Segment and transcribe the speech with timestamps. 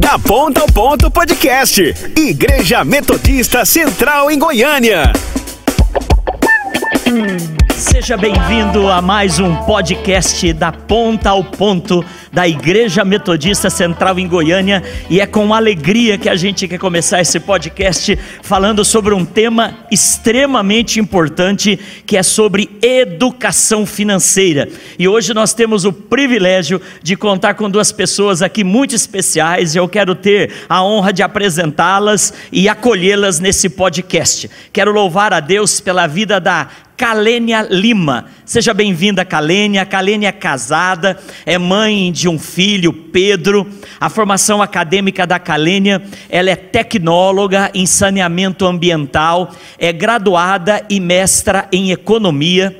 [0.00, 1.94] Da Ponta ao Ponto Podcast.
[2.16, 5.12] Igreja Metodista Central em Goiânia.
[7.80, 14.28] Seja bem-vindo a mais um podcast da Ponta ao Ponto da Igreja Metodista Central em
[14.28, 19.24] Goiânia e é com alegria que a gente quer começar esse podcast falando sobre um
[19.24, 24.68] tema extremamente importante que é sobre educação financeira.
[24.98, 29.78] E hoje nós temos o privilégio de contar com duas pessoas aqui muito especiais e
[29.78, 34.50] eu quero ter a honra de apresentá-las e acolhê-las nesse podcast.
[34.70, 36.68] Quero louvar a Deus pela vida da
[37.00, 38.26] Calênia Lima.
[38.44, 39.86] Seja bem-vinda, Calênia.
[39.86, 43.66] Calênia é casada, é mãe de um filho, Pedro.
[43.98, 51.66] A formação acadêmica da Calênia, ela é tecnóloga em saneamento ambiental, é graduada e mestra
[51.72, 52.78] em economia.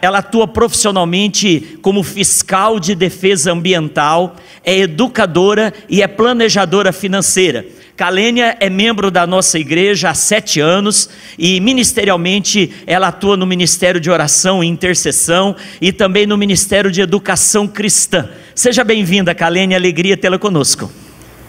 [0.00, 7.64] Ela atua profissionalmente como fiscal de defesa ambiental, é educadora e é planejadora financeira.
[7.96, 14.00] Kalênia é membro da nossa igreja há sete anos e ministerialmente ela atua no Ministério
[14.00, 18.28] de Oração e Intercessão e também no Ministério de Educação Cristã.
[18.54, 20.90] Seja bem-vinda, Kalênia, alegria tê-la conosco.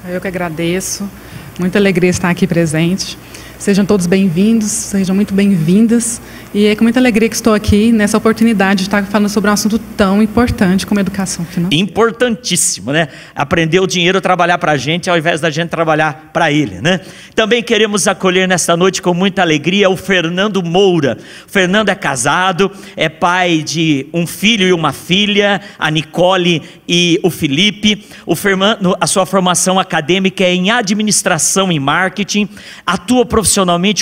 [0.07, 1.09] Eu que agradeço,
[1.57, 3.17] muita alegria estar aqui presente.
[3.63, 6.21] Sejam todos bem-vindos, sejam muito bem-vindas.
[6.53, 9.53] E é com muita alegria que estou aqui nessa oportunidade de estar falando sobre um
[9.53, 11.81] assunto tão importante como educação financeira.
[11.81, 13.07] Importantíssimo, né?
[13.33, 16.81] Aprender o dinheiro a trabalhar para a gente ao invés da gente trabalhar para ele,
[16.81, 16.99] né?
[17.33, 21.17] Também queremos acolher nesta noite com muita alegria o Fernando Moura.
[21.47, 27.17] O Fernando é casado, é pai de um filho e uma filha, a Nicole e
[27.23, 28.05] o Felipe.
[28.25, 32.49] O Fernando, a sua formação acadêmica é em administração e marketing,
[32.85, 33.52] atua profissionalmente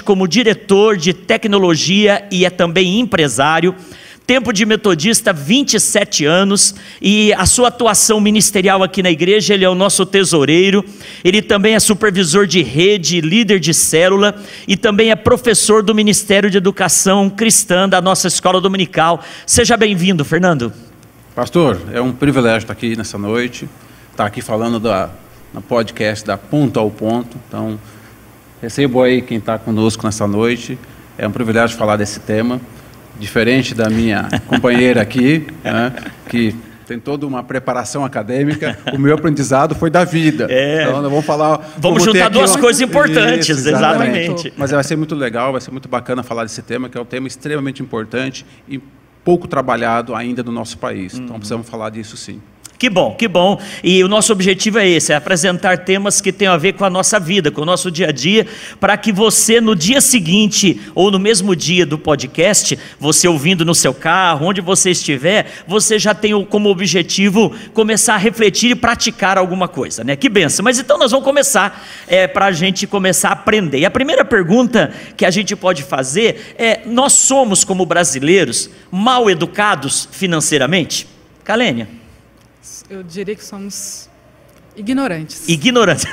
[0.04, 3.76] como diretor de tecnologia e é também empresário.
[4.26, 9.70] Tempo de metodista, 27 anos, e a sua atuação ministerial aqui na igreja, ele é
[9.70, 10.86] o nosso tesoureiro,
[11.24, 14.36] ele também é supervisor de rede, líder de célula,
[14.68, 19.22] e também é professor do Ministério de Educação Cristã da nossa escola dominical.
[19.46, 20.72] Seja bem-vindo, Fernando.
[21.36, 23.68] Pastor, é um privilégio estar aqui nessa noite,
[24.12, 25.10] estar aqui falando da,
[25.68, 27.38] podcast da Ponto ao Ponto.
[27.48, 27.80] Então,
[28.62, 30.78] recebo aí quem está conosco nessa noite.
[31.18, 32.62] É um privilégio falar desse tema,
[33.20, 35.94] diferente da minha companheira aqui, né,
[36.30, 36.56] que
[36.88, 38.78] tem toda uma preparação acadêmica.
[38.94, 40.48] O meu aprendizado foi da vida.
[40.50, 40.84] É.
[40.84, 41.74] Então, vamos falar.
[41.78, 42.60] Vamos juntar duas uma...
[42.60, 44.20] coisas importantes, Isso, exatamente.
[44.20, 44.54] exatamente.
[44.58, 47.06] Mas vai ser muito legal, vai ser muito bacana falar desse tema, que é um
[47.06, 48.82] tema extremamente importante e
[49.24, 51.14] pouco trabalhado ainda no nosso país.
[51.14, 51.40] Então, uhum.
[51.40, 52.42] precisamos falar disso sim.
[52.82, 53.62] Que bom, que bom.
[53.84, 56.90] E o nosso objetivo é esse: é apresentar temas que tenham a ver com a
[56.90, 58.48] nossa vida, com o nosso dia a dia,
[58.80, 63.76] para que você, no dia seguinte ou no mesmo dia do podcast, você ouvindo no
[63.76, 69.38] seu carro, onde você estiver, você já tenha como objetivo começar a refletir e praticar
[69.38, 70.16] alguma coisa, né?
[70.16, 70.64] Que benção.
[70.64, 73.78] Mas então nós vamos começar é, para a gente começar a aprender.
[73.78, 79.30] E a primeira pergunta que a gente pode fazer é: nós somos, como brasileiros, mal
[79.30, 81.06] educados financeiramente?
[81.44, 82.01] Calênia
[82.90, 84.10] eu diria que somos
[84.76, 85.48] ignorantes.
[85.50, 86.06] Ignorantes.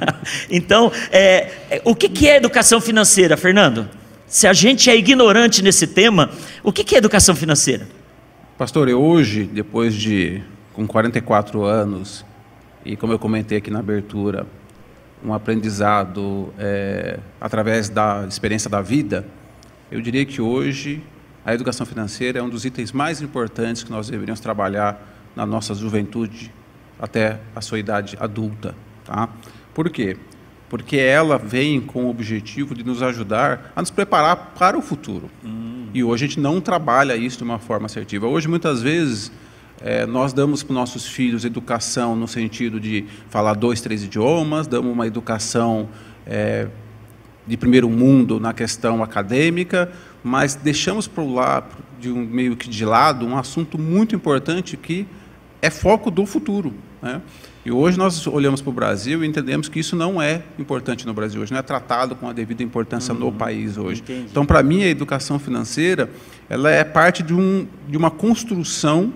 [0.50, 3.88] então, é, é, o que, que é educação financeira, Fernando?
[4.26, 6.30] Se a gente é ignorante nesse tema,
[6.62, 7.86] o que, que é educação financeira?
[8.58, 10.42] Pastor, eu hoje, depois de
[10.72, 12.24] com 44 anos,
[12.84, 14.46] e como eu comentei aqui na abertura,
[15.24, 19.24] um aprendizado é, através da experiência da vida,
[19.90, 21.02] eu diria que hoje
[21.44, 25.74] a educação financeira é um dos itens mais importantes que nós deveríamos trabalhar na nossa
[25.74, 26.52] juventude
[26.98, 28.74] até a sua idade adulta.
[29.04, 29.28] Tá?
[29.72, 30.16] Por quê?
[30.68, 35.30] Porque ela vem com o objetivo de nos ajudar a nos preparar para o futuro.
[35.44, 35.88] Hum.
[35.92, 38.26] E hoje a gente não trabalha isso de uma forma assertiva.
[38.26, 39.30] Hoje, muitas vezes,
[39.80, 44.66] é, nós damos para os nossos filhos educação no sentido de falar dois, três idiomas,
[44.66, 45.88] damos uma educação
[46.26, 46.68] é,
[47.46, 52.68] de primeiro mundo na questão acadêmica, mas deixamos para o lado, de um, meio que
[52.68, 55.06] de lado, um assunto muito importante que
[55.64, 56.74] é foco do futuro.
[57.00, 57.22] Né?
[57.64, 61.14] E hoje nós olhamos para o Brasil e entendemos que isso não é importante no
[61.14, 64.02] Brasil hoje, não é tratado com a devida importância uhum, no país hoje.
[64.02, 64.26] Entendi.
[64.30, 66.10] Então, para mim, a educação financeira
[66.50, 69.10] ela é parte de, um, de uma construção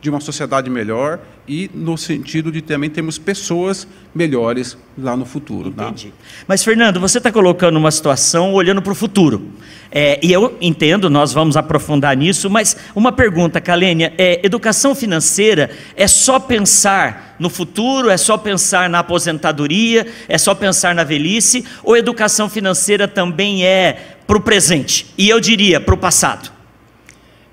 [0.00, 1.20] de uma sociedade melhor
[1.50, 5.72] e no sentido de também termos pessoas melhores lá no futuro.
[5.72, 5.88] Tá?
[5.88, 6.10] Entendi.
[6.10, 6.14] Tá?
[6.46, 9.50] Mas, Fernando, você está colocando uma situação olhando para o futuro.
[9.90, 15.70] É, e eu entendo, nós vamos aprofundar nisso, mas uma pergunta, Kalênia: é, educação financeira
[15.96, 21.64] é só pensar no futuro, é só pensar na aposentadoria, é só pensar na velhice,
[21.82, 25.12] ou educação financeira também é para o presente?
[25.18, 26.52] E eu diria para o passado.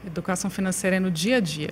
[0.06, 1.72] Educação financeira é no dia a dia.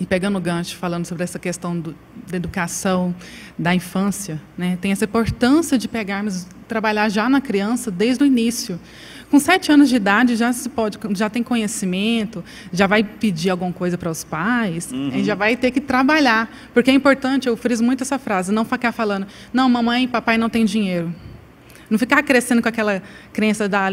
[0.00, 1.94] E pegando o gancho, falando sobre essa questão do,
[2.26, 3.14] da educação
[3.58, 8.80] da infância, né, tem essa importância de pegarmos, trabalhar já na criança desde o início.
[9.30, 12.42] Com sete anos de idade já se pode, já tem conhecimento,
[12.72, 15.22] já vai pedir alguma coisa para os pais, uhum.
[15.22, 17.46] já vai ter que trabalhar, porque é importante.
[17.46, 21.14] Eu friso muito essa frase, não ficar falando, não, mamãe, papai não tem dinheiro,
[21.88, 23.00] não ficar crescendo com aquela
[23.32, 23.86] crença da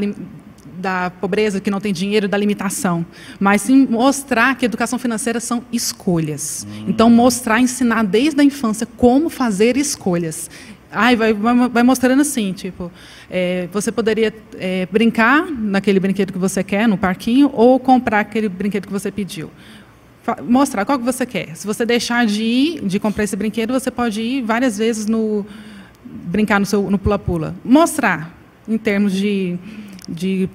[0.78, 3.06] da pobreza, que não tem dinheiro, da limitação,
[3.40, 6.66] mas sim mostrar que educação financeira são escolhas.
[6.70, 6.86] Hum.
[6.88, 10.50] Então, mostrar, ensinar desde a infância como fazer escolhas.
[10.92, 12.92] Ai, vai, vai, vai mostrando assim, tipo,
[13.30, 18.48] é, você poderia é, brincar naquele brinquedo que você quer, no parquinho, ou comprar aquele
[18.48, 19.52] brinquedo que você pediu.
[20.44, 21.56] Mostrar qual que você quer.
[21.56, 25.46] Se você deixar de ir, de comprar esse brinquedo, você pode ir várias vezes no
[26.04, 27.56] brincar no seu no pula-pula.
[27.64, 28.34] Mostrar
[28.68, 29.58] em termos de
[30.07, 30.50] de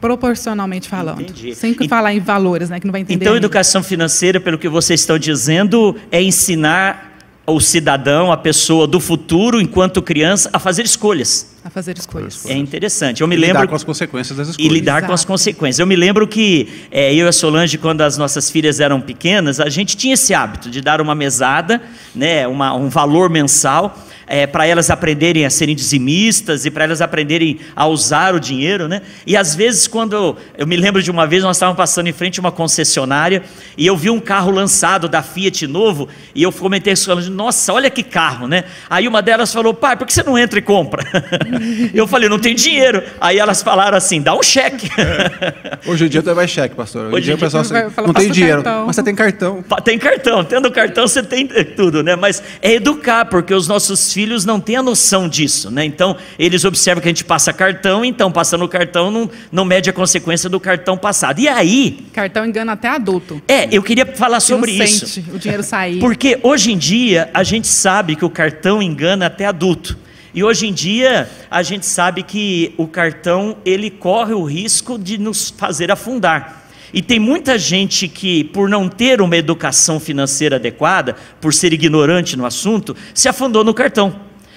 [0.00, 1.22] proporcionalmente falando.
[1.22, 1.54] Entendi.
[1.54, 3.24] Sem e, falar em valores, né, que não vai entender.
[3.24, 7.12] Então, educação financeira, pelo que vocês estão dizendo, é ensinar
[7.44, 11.52] o cidadão, a pessoa do futuro, enquanto criança, a fazer escolhas.
[11.64, 12.46] A fazer escolhas.
[12.46, 13.20] É interessante.
[13.20, 14.70] Eu me e lembro lidar com as consequências das escolhas.
[14.70, 15.06] E lidar Exato.
[15.08, 15.78] com as consequências.
[15.80, 19.58] Eu me lembro que é, eu e a Solange, quando as nossas filhas eram pequenas,
[19.58, 21.82] a gente tinha esse hábito de dar uma mesada,
[22.14, 23.96] né, uma, um valor mensal
[24.32, 28.88] é, para elas aprenderem a serem dizimistas e para elas aprenderem a usar o dinheiro,
[28.88, 29.02] né?
[29.26, 32.14] E às vezes, quando eu, eu me lembro de uma vez, nós estávamos passando em
[32.14, 33.42] frente a uma concessionária
[33.76, 37.90] e eu vi um carro lançado da Fiat novo e eu comentei isso, nossa, olha
[37.90, 38.64] que carro, né?
[38.88, 41.04] Aí uma delas falou, pai, por que você não entra e compra?
[41.92, 43.02] eu falei, não tem dinheiro.
[43.20, 44.88] Aí elas falaram assim, dá um cheque.
[45.86, 47.08] Hoje em dia tu vai cheque, pastor.
[47.08, 47.74] Hoje, Hoje em dia o pessoal assim,
[48.06, 48.86] não tem dinheiro, cartão.
[48.86, 49.64] mas você tem cartão.
[49.84, 51.46] Tem cartão, tendo cartão você tem
[51.76, 52.16] tudo, né?
[52.16, 55.84] Mas é educar, porque os nossos filhos filhos não têm a noção disso, né?
[55.84, 59.90] Então, eles observam que a gente passa cartão, então, passando o cartão, não, não mede
[59.90, 61.40] a consequência do cartão passado.
[61.40, 62.06] E aí.
[62.12, 63.42] Cartão engana até adulto.
[63.48, 65.20] É, eu queria falar sobre isso.
[65.34, 65.98] o dinheiro sair.
[65.98, 69.98] Porque hoje em dia, a gente sabe que o cartão engana até adulto.
[70.32, 75.18] E hoje em dia, a gente sabe que o cartão, ele corre o risco de
[75.18, 76.61] nos fazer afundar.
[76.92, 82.36] E tem muita gente que, por não ter uma educação financeira adequada, por ser ignorante
[82.36, 84.14] no assunto, se afundou no cartão.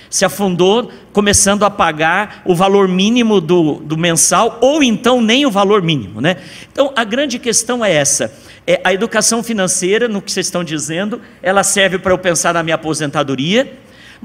[0.10, 5.52] Se afundou começando a pagar o valor mínimo do, do mensal, ou então nem o
[5.52, 6.20] valor mínimo.
[6.22, 6.38] Né?
[6.72, 8.34] Então, a grande questão é essa.
[8.68, 12.64] É, a educação financeira, no que vocês estão dizendo, ela serve para eu pensar na
[12.64, 13.72] minha aposentadoria,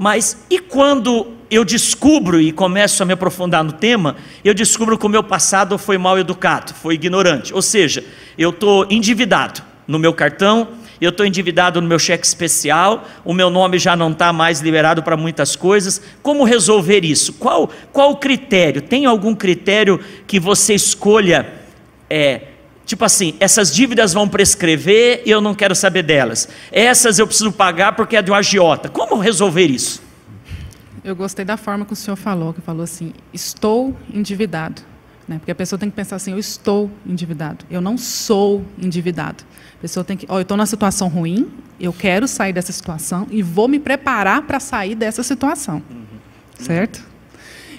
[0.01, 5.05] mas e quando eu descubro e começo a me aprofundar no tema, eu descubro que
[5.05, 7.53] o meu passado foi mal educado, foi ignorante.
[7.53, 8.03] Ou seja,
[8.35, 10.69] eu estou endividado no meu cartão,
[10.99, 15.03] eu estou endividado no meu cheque especial, o meu nome já não está mais liberado
[15.03, 16.01] para muitas coisas.
[16.23, 17.33] Como resolver isso?
[17.33, 18.81] Qual, qual o critério?
[18.81, 21.47] Tem algum critério que você escolha?
[22.09, 22.41] É,
[22.85, 26.49] Tipo assim, essas dívidas vão prescrever e eu não quero saber delas.
[26.71, 28.89] Essas eu preciso pagar porque é de um agiota.
[28.89, 30.01] Como resolver isso?
[31.03, 34.81] Eu gostei da forma que o senhor falou, que falou assim, estou endividado.
[35.27, 35.37] Né?
[35.37, 37.65] Porque a pessoa tem que pensar assim, eu estou endividado.
[37.71, 39.43] Eu não sou endividado.
[39.77, 41.49] A pessoa tem que, ó, oh, eu estou numa situação ruim,
[41.79, 45.81] eu quero sair dessa situação e vou me preparar para sair dessa situação.
[45.89, 46.03] Uhum.
[46.59, 47.03] Certo?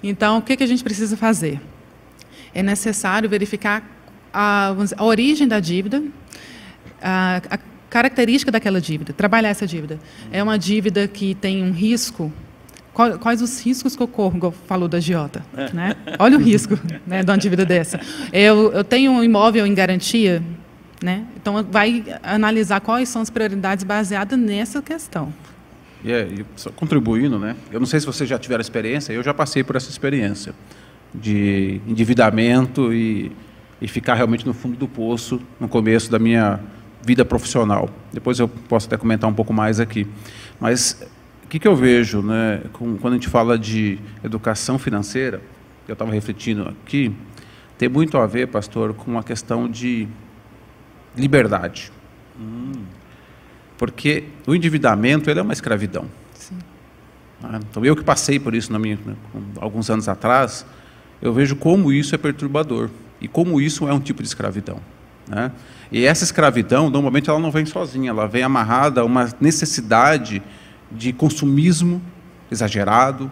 [0.02, 1.60] Então, o que, que a gente precisa fazer?
[2.52, 3.84] É necessário verificar
[4.32, 6.02] a, a origem da dívida,
[7.00, 7.58] a, a,
[7.90, 9.98] característica daquela dívida, trabalhar essa dívida.
[10.30, 12.32] É uma dívida que tem um risco.
[12.92, 15.44] Quais os riscos que ocorrem, como falou da Giota?
[15.56, 15.72] É.
[15.72, 15.96] Né?
[16.18, 18.00] Olha o risco né, de uma dívida dessa.
[18.32, 20.42] Eu, eu tenho um imóvel em garantia,
[21.02, 21.24] né?
[21.36, 25.32] então vai analisar quais são as prioridades baseadas nessa questão.
[26.04, 27.56] E, é, e só contribuindo, né?
[27.70, 30.52] Eu não sei se vocês já tiveram experiência, eu já passei por essa experiência
[31.14, 33.30] de endividamento e
[33.82, 36.60] e ficar realmente no fundo do poço no começo da minha
[37.04, 37.90] vida profissional.
[38.12, 40.06] Depois eu posso até comentar um pouco mais aqui.
[40.60, 41.04] Mas
[41.44, 45.42] o que, que eu vejo né, com, quando a gente fala de educação financeira,
[45.88, 47.12] eu estava refletindo aqui,
[47.76, 50.06] tem muito a ver, pastor, com a questão de
[51.16, 51.90] liberdade.
[52.40, 52.84] Hum.
[53.76, 56.04] Porque o endividamento ele é uma escravidão.
[56.34, 56.58] Sim.
[57.42, 59.16] Ah, então, eu que passei por isso na minha, né,
[59.60, 60.64] alguns anos atrás,
[61.20, 62.88] eu vejo como isso é perturbador
[63.22, 64.78] e como isso é um tipo de escravidão.
[65.28, 65.52] Né?
[65.90, 70.42] E essa escravidão, normalmente, ela não vem sozinha, ela vem amarrada a uma necessidade
[70.90, 72.02] de consumismo
[72.50, 73.30] exagerado,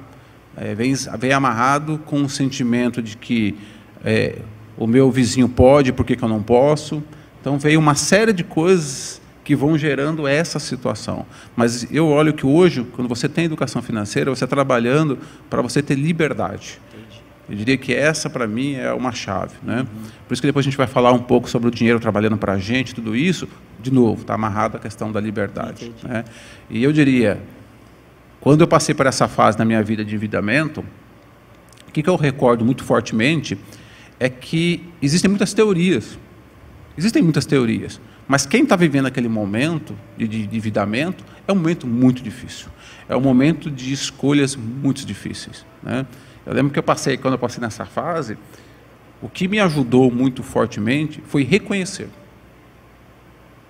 [0.57, 3.57] é, vem, vem amarrado com um sentimento de que
[4.05, 4.39] é,
[4.79, 7.03] o meu vizinho pode, por que, que eu não posso?
[7.41, 11.27] Então, veio uma série de coisas que vão gerando essa situação.
[11.57, 15.19] Mas eu olho que hoje, quando você tem educação financeira, você está trabalhando
[15.49, 16.81] para você ter liberdade.
[17.51, 19.57] Eu diria que essa, para mim, é uma chave.
[19.61, 19.85] Né?
[20.29, 22.53] Por isso que depois a gente vai falar um pouco sobre o dinheiro trabalhando para
[22.53, 23.49] a gente, tudo isso,
[23.81, 25.93] de novo, está amarrado à questão da liberdade.
[26.05, 26.25] Né?
[26.71, 27.43] E eu diria,
[28.41, 30.85] quando eu passei por essa fase na minha vida de endividamento,
[31.89, 33.59] o que, que eu recordo muito fortemente
[34.21, 36.17] é que existem muitas teorias.
[36.97, 38.01] Existem muitas teorias.
[38.29, 42.69] Mas quem está vivendo aquele momento de, de endividamento é um momento muito difícil.
[43.09, 45.67] É um momento de escolhas muito difíceis.
[45.83, 46.07] Né?
[46.47, 48.37] Eu lembro que eu passei, quando eu passei nessa fase,
[49.23, 52.09] o que me ajudou muito fortemente foi reconhecer.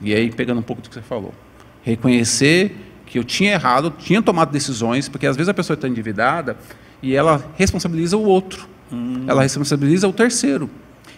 [0.00, 1.34] E aí, pegando um pouco do que você falou,
[1.82, 2.74] reconhecer
[3.04, 6.56] que eu tinha errado, tinha tomado decisões, porque às vezes a pessoa está endividada
[7.02, 9.24] e ela responsabiliza o outro, hum.
[9.26, 10.70] ela responsabiliza o terceiro.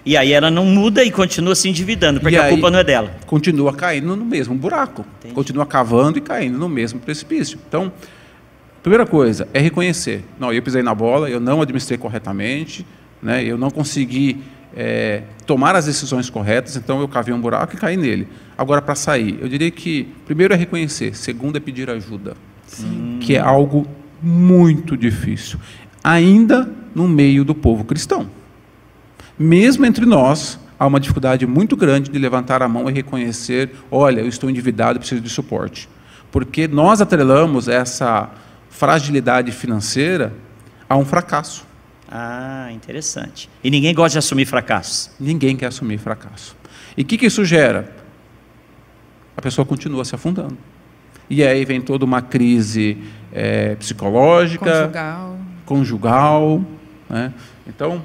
[0.05, 3.15] E aí ela não muda e continua se endividando, porque a culpa não é dela.
[3.27, 5.35] Continua caindo no mesmo buraco, Entendi.
[5.35, 7.59] continua cavando e caindo no mesmo precipício.
[7.69, 7.93] Então,
[8.83, 10.25] Primeira coisa é reconhecer.
[10.39, 12.85] Não, eu pisei na bola, eu não administrei corretamente,
[13.23, 14.43] né, eu não consegui
[14.75, 18.27] é, tomar as decisões corretas, então eu cavei um buraco e caí nele.
[18.59, 22.35] Agora, para sair, eu diria que primeiro é reconhecer, segundo é pedir ajuda,
[22.67, 23.19] Sim.
[23.21, 23.87] que é algo
[24.21, 25.59] muito difícil,
[26.03, 28.29] ainda no meio do povo cristão.
[29.39, 34.21] Mesmo entre nós, há uma dificuldade muito grande de levantar a mão e reconhecer: olha,
[34.21, 35.89] eu estou endividado, preciso de suporte.
[36.31, 38.31] Porque nós atrelamos essa
[38.73, 40.33] fragilidade financeira
[40.89, 41.65] a um fracasso.
[42.11, 43.49] Ah, interessante.
[43.63, 45.13] E ninguém gosta de assumir fracasso?
[45.21, 46.57] Ninguém quer assumir fracasso.
[46.97, 47.95] E o que, que isso gera?
[49.37, 50.59] A pessoa continua se afundando.
[51.31, 52.99] E aí vem toda uma crise
[53.33, 55.39] é, psicológica, conjugal.
[55.65, 56.65] conjugal
[57.09, 57.33] né?
[57.67, 58.03] Então,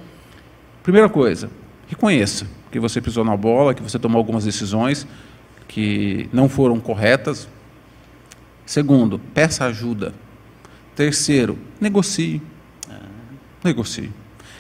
[0.83, 1.49] primeira coisa,
[1.87, 5.07] reconheça que você pisou na bola, que você tomou algumas decisões
[5.67, 7.47] que não foram corretas.
[8.65, 10.13] Segundo, peça ajuda.
[10.97, 12.41] Terceiro, negocie.
[13.63, 14.09] Negocie.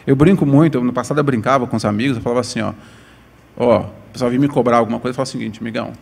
[0.05, 2.73] Eu brinco muito, no passado eu brincava com os amigos, eu falava assim, ó,
[3.57, 5.93] ó, o pessoal vinha me cobrar alguma coisa, eu falava o seguinte, migão,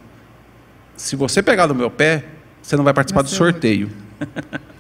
[0.98, 2.26] se você pegar no meu pé,
[2.62, 3.90] você não vai participar do sorteio.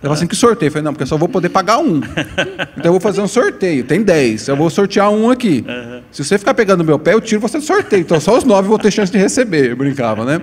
[0.03, 0.67] Eu falei assim, que sorteio?
[0.67, 1.97] Eu falei, não, porque eu só vou poder pagar um.
[1.97, 5.65] Então eu vou fazer um sorteio, tem dez, eu vou sortear um aqui.
[6.11, 8.01] Se você ficar pegando meu pé, eu tiro você do sorteio.
[8.01, 10.41] Então só os nove vão ter chance de receber, eu brincava, né?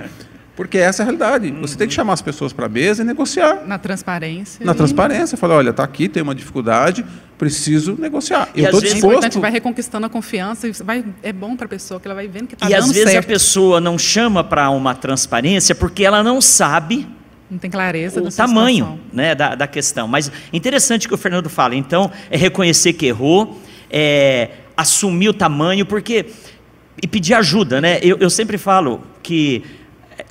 [0.54, 1.48] Porque essa é a realidade.
[1.48, 1.62] Uhum.
[1.62, 3.62] Você tem que chamar as pessoas para a mesa e negociar.
[3.66, 4.64] Na transparência.
[4.64, 5.36] Na transparência.
[5.36, 7.04] Falar, olha, está aqui, tem uma dificuldade,
[7.38, 8.48] preciso negociar.
[8.54, 9.38] E eu estou disposto.
[9.38, 12.28] É vai reconquistando a confiança e vai, é bom para a pessoa, que ela vai
[12.28, 12.86] vendo que está dando certo.
[12.86, 13.24] E às vezes certo.
[13.24, 17.08] a pessoa não chama para uma transparência porque ela não sabe
[17.50, 20.08] não tem clareza o tamanho né, da, da questão.
[20.08, 21.74] Mas interessante que o Fernando fala.
[21.74, 26.26] Então, é reconhecer que errou, é assumir o tamanho, porque.
[27.02, 27.98] E pedir ajuda, né?
[28.02, 29.64] Eu, eu sempre falo que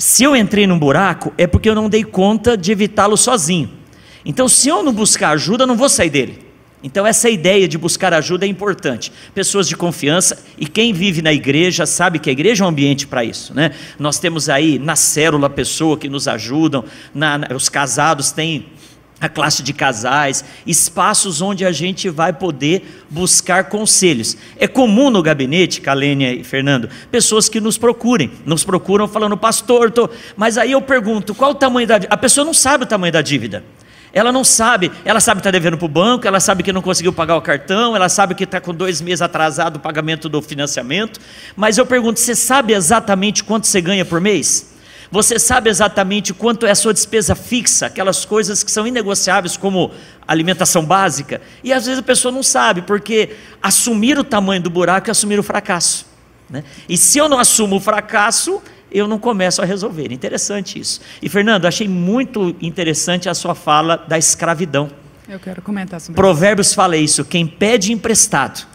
[0.01, 3.69] se eu entrei num buraco, é porque eu não dei conta de evitá-lo sozinho.
[4.25, 6.39] Então, se eu não buscar ajuda, eu não vou sair dele.
[6.81, 9.11] Então, essa ideia de buscar ajuda é importante.
[9.35, 13.05] Pessoas de confiança, e quem vive na igreja sabe que a igreja é um ambiente
[13.05, 13.53] para isso.
[13.53, 13.75] Né?
[13.99, 18.65] Nós temos aí na célula pessoas que nos ajudam, na, na, os casados têm
[19.21, 24.35] a classe de casais, espaços onde a gente vai poder buscar conselhos.
[24.57, 29.91] É comum no gabinete, Kalênia e Fernando, pessoas que nos procurem, nos procuram falando, pastor,
[29.91, 30.09] tô...
[30.35, 33.21] mas aí eu pergunto, qual o tamanho da A pessoa não sabe o tamanho da
[33.21, 33.63] dívida.
[34.13, 36.81] Ela não sabe, ela sabe que está devendo para o banco, ela sabe que não
[36.81, 40.41] conseguiu pagar o cartão, ela sabe que está com dois meses atrasado o pagamento do
[40.41, 41.17] financiamento,
[41.55, 44.70] mas eu pergunto, você sabe exatamente quanto você ganha por mês?
[45.11, 49.91] Você sabe exatamente quanto é a sua despesa fixa, aquelas coisas que são inegociáveis, como
[50.25, 51.41] alimentação básica.
[51.61, 55.37] E às vezes a pessoa não sabe, porque assumir o tamanho do buraco é assumir
[55.37, 56.05] o fracasso.
[56.49, 56.63] Né?
[56.87, 60.13] E se eu não assumo o fracasso, eu não começo a resolver.
[60.13, 61.01] Interessante isso.
[61.21, 64.89] E Fernando, achei muito interessante a sua fala da escravidão.
[65.27, 66.75] Eu quero comentar sobre Provérbios isso.
[66.75, 68.65] fala isso: quem pede emprestado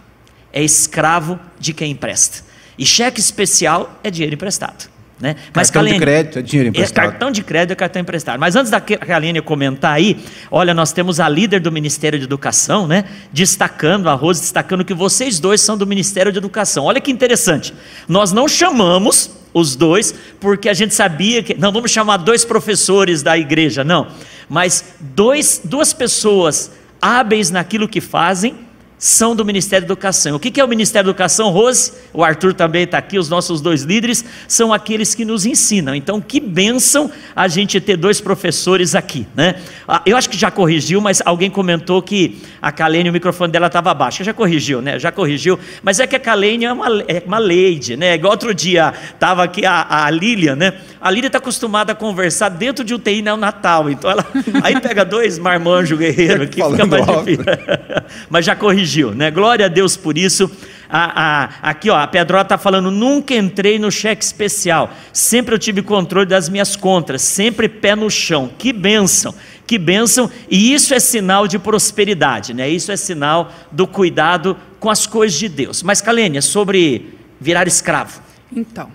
[0.52, 2.44] é escravo de quem empresta.
[2.78, 4.95] E cheque especial é dinheiro emprestado.
[5.18, 5.34] Né?
[5.54, 7.04] Mas cartão de crédito é dinheiro emprestado.
[7.04, 8.38] É cartão de crédito é cartão emprestado.
[8.38, 10.18] Mas antes da Kalene comentar aí,
[10.50, 13.04] olha, nós temos a líder do Ministério de Educação, né?
[13.32, 16.84] Destacando, a Rose destacando que vocês dois são do Ministério de Educação.
[16.84, 17.72] Olha que interessante.
[18.06, 21.54] Nós não chamamos os dois porque a gente sabia que.
[21.54, 24.08] Não vamos chamar dois professores da igreja, não.
[24.50, 28.65] Mas dois, duas pessoas hábeis naquilo que fazem
[28.98, 30.36] são do Ministério da Educação.
[30.36, 31.92] O que é o Ministério da Educação, Rose?
[32.14, 35.94] O Arthur também está aqui, os nossos dois líderes são aqueles que nos ensinam.
[35.94, 39.56] Então, que bênção a gente ter dois professores aqui, né?
[39.86, 43.66] Ah, eu acho que já corrigiu, mas alguém comentou que a Kalene, o microfone dela
[43.66, 44.24] estava baixo.
[44.24, 44.98] Já corrigiu, né?
[44.98, 45.58] Já corrigiu.
[45.82, 48.14] Mas é que a Kalene é uma, é uma lady, né?
[48.14, 50.72] Igual outro dia estava aqui a, a Lília, né?
[51.00, 53.90] A Lília está acostumada a conversar dentro de UTI Natal.
[53.90, 54.26] Então, ela
[54.64, 57.44] aí pega dois marmanjos guerreiros aqui, fica mais difícil.
[58.30, 59.30] mas já corrigiu corrigiu, né?
[59.30, 60.50] Glória a Deus por isso.
[60.88, 65.58] A, a, aqui, ó, a Pedro está falando: nunca entrei no cheque especial, sempre eu
[65.58, 68.48] tive controle das minhas contas, sempre pé no chão.
[68.56, 69.34] Que bênção,
[69.66, 72.68] que bênção, e isso é sinal de prosperidade, né?
[72.68, 75.82] Isso é sinal do cuidado com as coisas de Deus.
[75.82, 78.22] Mas, Kalênia, sobre virar escravo.
[78.54, 78.88] Então,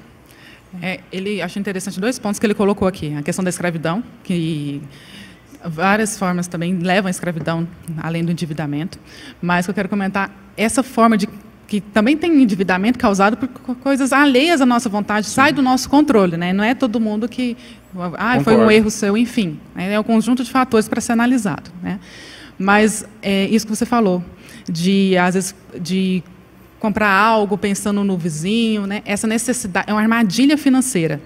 [0.82, 4.82] é, ele acho interessante dois pontos que ele colocou aqui: a questão da escravidão, que
[5.66, 7.68] várias formas também levam à escravidão,
[8.02, 9.00] além do endividamento.
[9.42, 11.28] Mas que eu quero comentar essa forma de
[11.68, 15.36] que também tem endividamento causado por coisas alheias à nossa vontade, Sim.
[15.36, 16.52] sai do nosso controle, né?
[16.52, 17.56] Não é todo mundo que,
[18.18, 19.94] ah, foi um erro seu, enfim, né?
[19.94, 21.98] é um conjunto de fatores para ser analisado, né?
[22.60, 24.22] Mas é isso que você falou,
[24.70, 26.22] de às vezes de
[26.78, 29.02] comprar algo pensando no vizinho, né?
[29.06, 31.22] Essa necessidade é uma armadilha financeira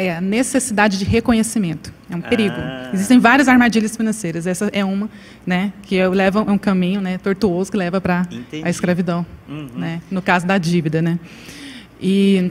[0.00, 1.92] é a necessidade de reconhecimento.
[2.08, 2.56] É um perigo.
[2.56, 2.90] Ah.
[2.92, 4.46] Existem várias armadilhas financeiras.
[4.46, 5.10] Essa é uma,
[5.46, 8.26] né, que leva um caminho, né, tortuoso que leva para
[8.64, 9.68] a escravidão, uhum.
[9.76, 11.18] né, no caso da dívida, né.
[12.00, 12.50] E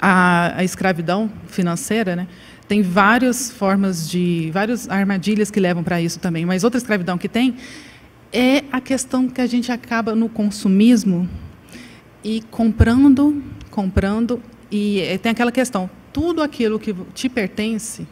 [0.00, 2.28] a, a escravidão financeira, né,
[2.68, 6.44] tem várias formas de, várias armadilhas que levam para isso também.
[6.44, 7.56] Mas outra escravidão que tem
[8.32, 11.28] é a questão que a gente acaba no consumismo
[12.22, 18.06] e comprando, comprando e eh, tem aquela questão tudo aquilo que te pertence,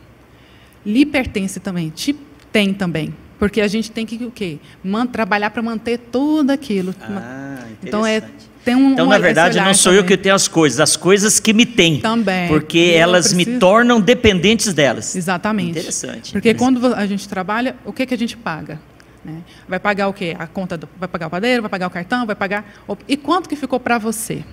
[0.85, 2.15] lhe pertence também, te
[2.53, 3.15] tem também.
[3.39, 4.59] Porque a gente tem que o quê?
[4.85, 6.95] Man, trabalhar para manter tudo aquilo.
[7.01, 8.23] Ah, então é
[8.63, 10.03] tem um, então, na verdade, não sou também.
[10.03, 12.01] eu que tenho as coisas, as coisas que me têm.
[12.01, 12.47] Também.
[12.47, 13.53] Porque elas preciso...
[13.53, 15.17] me tornam dependentes delas.
[15.17, 15.71] Exatamente.
[15.79, 16.33] Interessante.
[16.33, 16.81] Porque interessante.
[16.81, 18.79] quando a gente trabalha, o que, que a gente paga?
[19.25, 19.39] Né?
[19.67, 20.37] Vai pagar o quê?
[20.39, 22.67] A conta do, vai pagar o padeiro, vai pagar o cartão, vai pagar.
[23.09, 24.45] E quanto que ficou para você?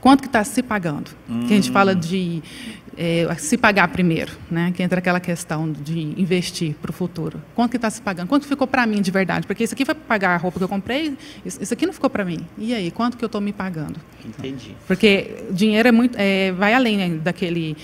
[0.00, 1.10] Quanto que está se pagando?
[1.28, 1.46] Hum.
[1.46, 2.42] Que a gente fala de
[2.96, 4.72] é, se pagar primeiro, né?
[4.74, 7.40] Que entra aquela questão de investir para o futuro.
[7.54, 8.28] Quanto que está se pagando?
[8.28, 9.46] Quanto ficou para mim de verdade?
[9.46, 12.10] Porque isso aqui foi pagar a roupa que eu comprei, isso, isso aqui não ficou
[12.10, 12.40] para mim.
[12.58, 14.00] E aí, quanto que eu estou me pagando?
[14.24, 14.74] Entendi.
[14.86, 17.76] Porque dinheiro é muito, é, vai além né, daquele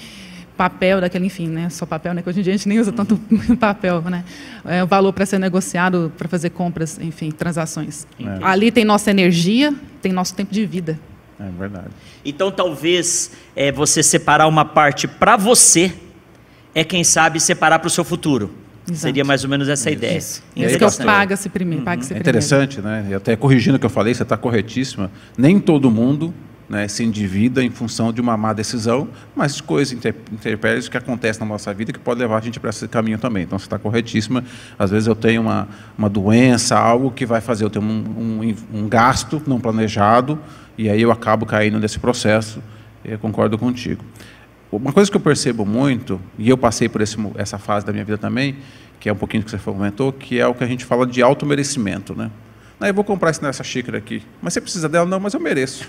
[0.57, 1.69] papel, daquele, enfim, né?
[1.69, 2.23] Só papel, né?
[2.23, 3.57] Que hoje em dia a gente nem usa tanto uhum.
[3.57, 4.25] papel, né?
[4.65, 8.07] É o valor para ser negociado, para fazer compras, enfim, transações.
[8.19, 8.39] É.
[8.43, 10.99] Ali tem nossa energia, tem nosso tempo de vida.
[11.39, 11.91] É verdade.
[12.25, 15.93] Então, talvez é, você separar uma parte para você
[16.75, 18.51] é, quem sabe, separar para o seu futuro.
[18.87, 19.01] Exato.
[19.01, 19.99] Seria mais ou menos essa Isso.
[19.99, 20.19] ideia.
[20.19, 20.43] Isso.
[20.55, 21.81] Isso que paga-se primeiro.
[21.81, 21.85] Uhum.
[21.85, 23.07] Paga é interessante, né?
[23.11, 25.11] E até corrigindo o que eu falei, você está corretíssima.
[25.37, 26.33] Nem todo mundo
[26.69, 31.47] né, se endivida em função de uma má decisão, mas coisas intempéries que acontecem na
[31.47, 33.45] nossa vida que pode levar a gente para esse caminho também.
[33.45, 34.45] Então, você está corretíssima.
[34.79, 38.55] Às vezes eu tenho uma, uma doença, algo que vai fazer eu ter um, um,
[38.75, 40.39] um gasto não planejado,
[40.79, 42.63] e aí eu acabo caindo nesse processo.
[43.05, 44.05] Eu concordo contigo.
[44.71, 48.05] Uma coisa que eu percebo muito, e eu passei por esse, essa fase da minha
[48.05, 48.57] vida também,
[48.99, 51.07] que é um pouquinho do que você comentou, que é o que a gente fala
[51.07, 52.15] de auto-merecimento.
[52.15, 52.31] Né?
[52.79, 54.23] Não, eu vou comprar essa xícara aqui.
[54.43, 55.07] Mas você precisa dela?
[55.07, 55.89] Não, mas eu mereço.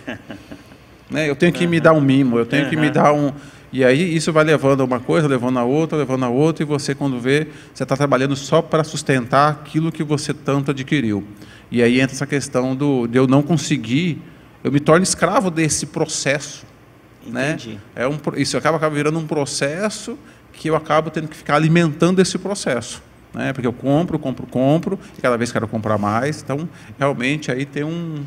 [1.10, 1.28] né?
[1.30, 1.72] Eu tenho que uhum.
[1.72, 2.70] me dar um mimo, eu tenho uhum.
[2.70, 3.32] que me dar um...
[3.74, 6.66] E aí isso vai levando a uma coisa, levando a outra, levando a outra, e
[6.66, 11.26] você, quando vê, você está trabalhando só para sustentar aquilo que você tanto adquiriu.
[11.70, 14.22] E aí entra essa questão do, de eu não conseguir
[14.68, 16.66] eu me torno escravo desse processo.
[17.26, 17.52] Né?
[17.52, 17.76] Entendi.
[17.76, 17.80] Né?
[17.96, 20.18] É um, isso acaba, acaba virando um processo
[20.52, 23.02] que eu acabo tendo que ficar alimentando esse processo.
[23.34, 23.54] Né?
[23.54, 26.42] Porque eu compro, compro, compro, e cada vez quero comprar mais.
[26.42, 28.24] Então, realmente, aí tem um,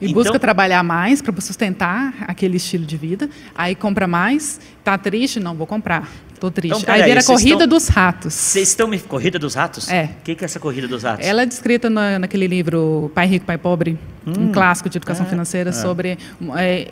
[0.00, 3.30] e então, busca trabalhar mais para sustentar aquele estilo de vida.
[3.54, 6.08] Aí compra mais, tá triste, não vou comprar.
[6.38, 6.82] Tô triste.
[6.82, 8.34] Então, aí a corrida estão, dos ratos.
[8.34, 9.88] Vocês estão me corrida dos ratos?
[9.88, 10.04] É.
[10.04, 11.26] O que, que é essa corrida dos ratos?
[11.26, 15.26] Ela é descrita na, naquele livro Pai Rico, Pai Pobre, hum, um clássico de educação
[15.26, 15.72] é, financeira é.
[15.72, 16.18] sobre
[16.56, 16.88] é,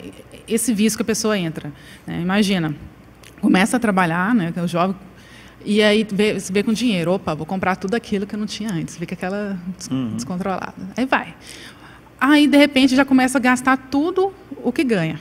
[0.47, 1.71] esse vício que a pessoa entra.
[2.07, 2.21] Né?
[2.21, 2.73] Imagina,
[3.41, 4.53] começa a trabalhar, né?
[4.63, 4.95] O jovem
[5.65, 8.45] e aí vê, você vê com dinheiro, opa, vou comprar tudo aquilo que eu não
[8.45, 9.57] tinha antes, fica aquela
[9.89, 10.15] uhum.
[10.15, 10.73] descontrolada.
[10.95, 11.33] Aí vai.
[12.19, 15.19] Aí, de repente, já começa a gastar tudo o que ganha.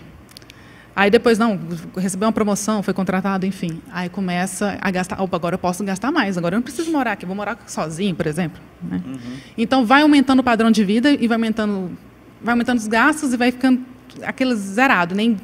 [0.94, 1.58] Aí depois, não,
[1.96, 3.80] recebeu uma promoção, foi contratado, enfim.
[3.90, 7.12] Aí começa a gastar, opa, agora eu posso gastar mais, agora eu não preciso morar
[7.12, 8.60] aqui, vou morar sozinho, por exemplo.
[8.82, 9.00] Né?
[9.04, 9.18] Uhum.
[9.56, 11.96] Então vai aumentando o padrão de vida e vai aumentando,
[12.42, 13.80] vai aumentando os gastos e vai ficando
[14.22, 15.38] aquele zerado, nem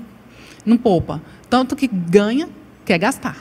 [0.66, 1.22] não poupa.
[1.48, 2.48] Tanto que ganha,
[2.84, 3.36] quer gastar.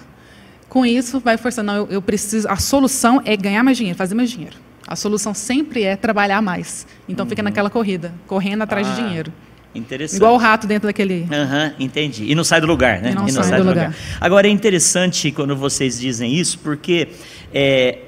[0.69, 4.15] Com isso, vai forçando, não, eu, eu preciso, a solução é ganhar mais dinheiro, fazer
[4.15, 4.55] mais dinheiro.
[4.87, 6.87] A solução sempre é trabalhar mais.
[7.09, 7.29] Então uhum.
[7.29, 9.33] fica naquela corrida, correndo atrás ah, de dinheiro.
[9.77, 10.17] Interessante.
[10.17, 11.27] Igual o rato dentro daquele.
[11.31, 12.25] Aham, uhum, entendi.
[12.29, 13.11] E não sai do lugar, né?
[13.11, 13.87] E não, e não sai, sai, do, lugar.
[13.87, 13.99] lugar.
[14.19, 17.09] Agora é interessante quando vocês dizem isso, porque
[17.53, 17.99] é,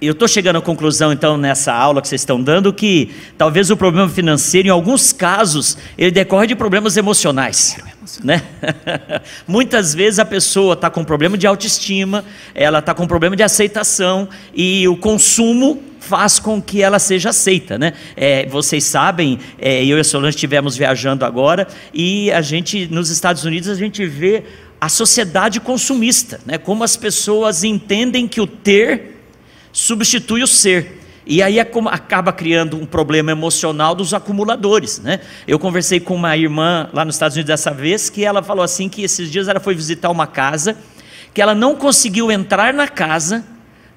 [0.00, 3.76] eu estou chegando à conclusão, então, nessa aula que vocês estão dando, que talvez o
[3.76, 7.76] problema financeiro, em alguns casos, ele decorre de problemas emocionais.
[8.22, 8.42] Né?
[9.46, 14.28] Muitas vezes a pessoa está com problema de autoestima, ela está com problema de aceitação,
[14.54, 17.92] e o consumo faz com que ela seja aceita, né?
[18.16, 23.10] É, vocês sabem, é, eu e a Solange estivemos viajando agora e a gente nos
[23.10, 24.44] Estados Unidos a gente vê
[24.80, 26.56] a sociedade consumista, né?
[26.56, 29.16] Como as pessoas entendem que o ter
[29.70, 30.98] substitui o ser.
[31.26, 34.98] E aí é acaba criando um problema emocional dos acumuladores.
[34.98, 35.20] Né?
[35.46, 38.88] Eu conversei com uma irmã lá nos Estados Unidos dessa vez, que ela falou assim
[38.88, 40.74] que esses dias ela foi visitar uma casa,
[41.34, 43.44] que ela não conseguiu entrar na casa,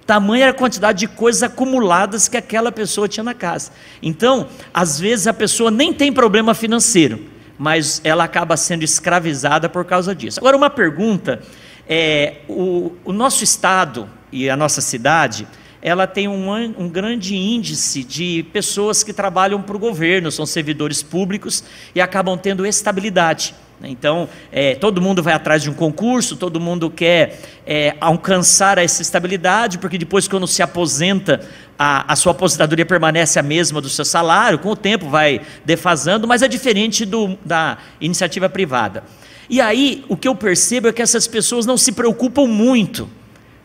[0.06, 3.72] tamanha era a quantidade de coisas acumuladas que aquela pessoa tinha na casa.
[4.02, 7.26] Então, às vezes a pessoa nem tem problema financeiro,
[7.58, 10.40] mas ela acaba sendo escravizada por causa disso.
[10.40, 11.42] Agora, uma pergunta:
[11.88, 15.48] é, o, o nosso estado e a nossa cidade
[15.82, 21.02] ela tem um, um grande índice de pessoas que trabalham para o governo, são servidores
[21.02, 21.64] públicos
[21.96, 23.56] e acabam tendo estabilidade.
[23.82, 23.89] Né?
[23.89, 29.02] Então, é, todo mundo vai atrás de um concurso, todo mundo quer é, alcançar essa
[29.02, 31.41] estabilidade, porque depois, quando se aposenta,
[31.78, 36.28] a, a, sua aposentadoria permanece a mesma do seu salário, com o tempo vai defasando,
[36.28, 39.04] mas é diferente do, da iniciativa privada.
[39.50, 43.10] E aí, o que eu percebo é que essas pessoas não se preocupam muito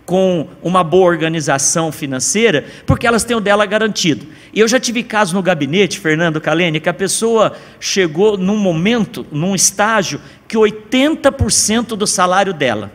[0.07, 4.25] com uma boa organização financeira, porque elas têm o dela garantido.
[4.55, 9.27] E eu já tive casos no gabinete, Fernando Calene, que a pessoa chegou num momento,
[9.33, 12.93] num estágio, que 80% do salário dela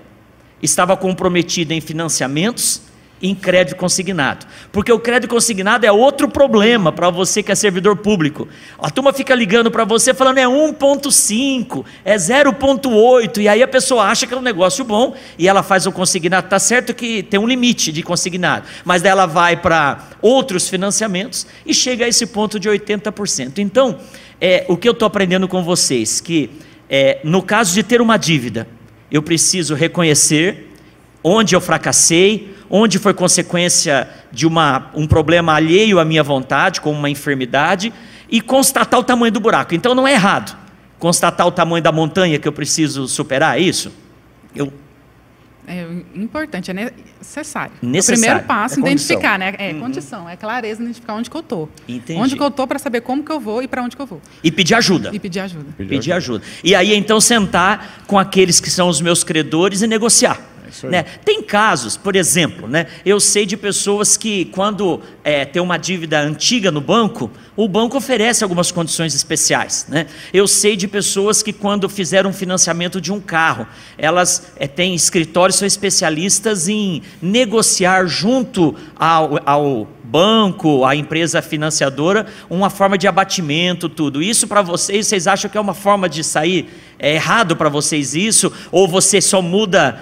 [0.63, 2.90] estava comprometido em financiamentos
[3.21, 4.45] em crédito consignado.
[4.71, 8.47] Porque o crédito consignado é outro problema para você que é servidor público.
[8.79, 14.05] A turma fica ligando para você falando é 1.5, é 0.8 e aí a pessoa
[14.05, 16.49] acha que é um negócio bom e ela faz o consignado.
[16.49, 21.73] Tá certo que tem um limite de consignado, mas ela vai para outros financiamentos e
[21.73, 23.59] chega a esse ponto de 80%.
[23.59, 23.99] Então,
[24.39, 26.49] é, o que eu estou aprendendo com vocês que
[26.89, 28.67] é, no caso de ter uma dívida,
[29.09, 30.70] eu preciso reconhecer
[31.23, 36.97] onde eu fracassei, onde foi consequência de uma, um problema alheio à minha vontade, como
[36.97, 37.93] uma enfermidade,
[38.29, 39.75] e constatar o tamanho do buraco.
[39.75, 40.61] Então não é errado
[41.01, 43.91] constatar o tamanho da montanha que eu preciso superar, é isso?
[44.55, 44.71] Eu
[45.67, 47.71] é importante, é necessário.
[47.81, 48.19] necessário.
[48.19, 49.53] O primeiro passo, é identificar, né?
[49.57, 49.81] É uhum.
[49.81, 51.69] condição, é clareza, identificar onde que eu estou.
[52.17, 54.05] Onde que eu estou para saber como que eu vou e para onde que eu
[54.05, 54.21] vou.
[54.43, 55.11] E pedir ajuda.
[55.13, 55.65] E pedir ajuda.
[55.77, 56.43] Pedir, pedir ajuda.
[56.43, 56.59] ajuda.
[56.63, 60.41] E aí então sentar com aqueles que são os meus credores e negociar.
[60.83, 61.03] Né?
[61.25, 62.87] Tem casos, por exemplo, né?
[63.05, 67.97] eu sei de pessoas que, quando é, tem uma dívida antiga no banco, o banco
[67.97, 69.85] oferece algumas condições especiais.
[69.89, 70.07] Né?
[70.33, 74.95] Eu sei de pessoas que, quando fizeram um financiamento de um carro, elas é, têm
[74.95, 83.07] escritórios, são especialistas em negociar junto ao, ao banco, a empresa financiadora, uma forma de
[83.07, 84.21] abatimento, tudo.
[84.21, 86.69] Isso para vocês, vocês acham que é uma forma de sair?
[86.99, 88.51] É errado para vocês isso?
[88.71, 89.97] Ou você só muda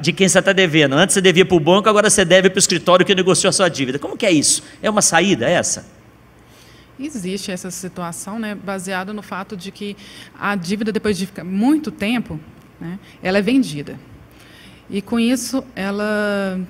[0.00, 0.94] de quem você está devendo?
[0.94, 3.52] Antes você devia para o banco, agora você deve para o escritório que negociou a
[3.52, 3.98] sua dívida.
[3.98, 4.62] Como que é isso?
[4.80, 5.84] É uma saída essa?
[6.98, 9.96] Existe essa situação, né, baseada no fato de que
[10.38, 12.38] a dívida, depois de muito tempo,
[12.80, 13.98] né, ela é vendida.
[14.88, 16.60] E com isso, ela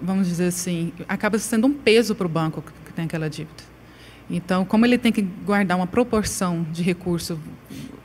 [0.00, 3.62] vamos dizer assim, acaba sendo um peso para o banco que tem aquela dívida.
[4.30, 7.38] Então, como ele tem que guardar uma proporção de recurso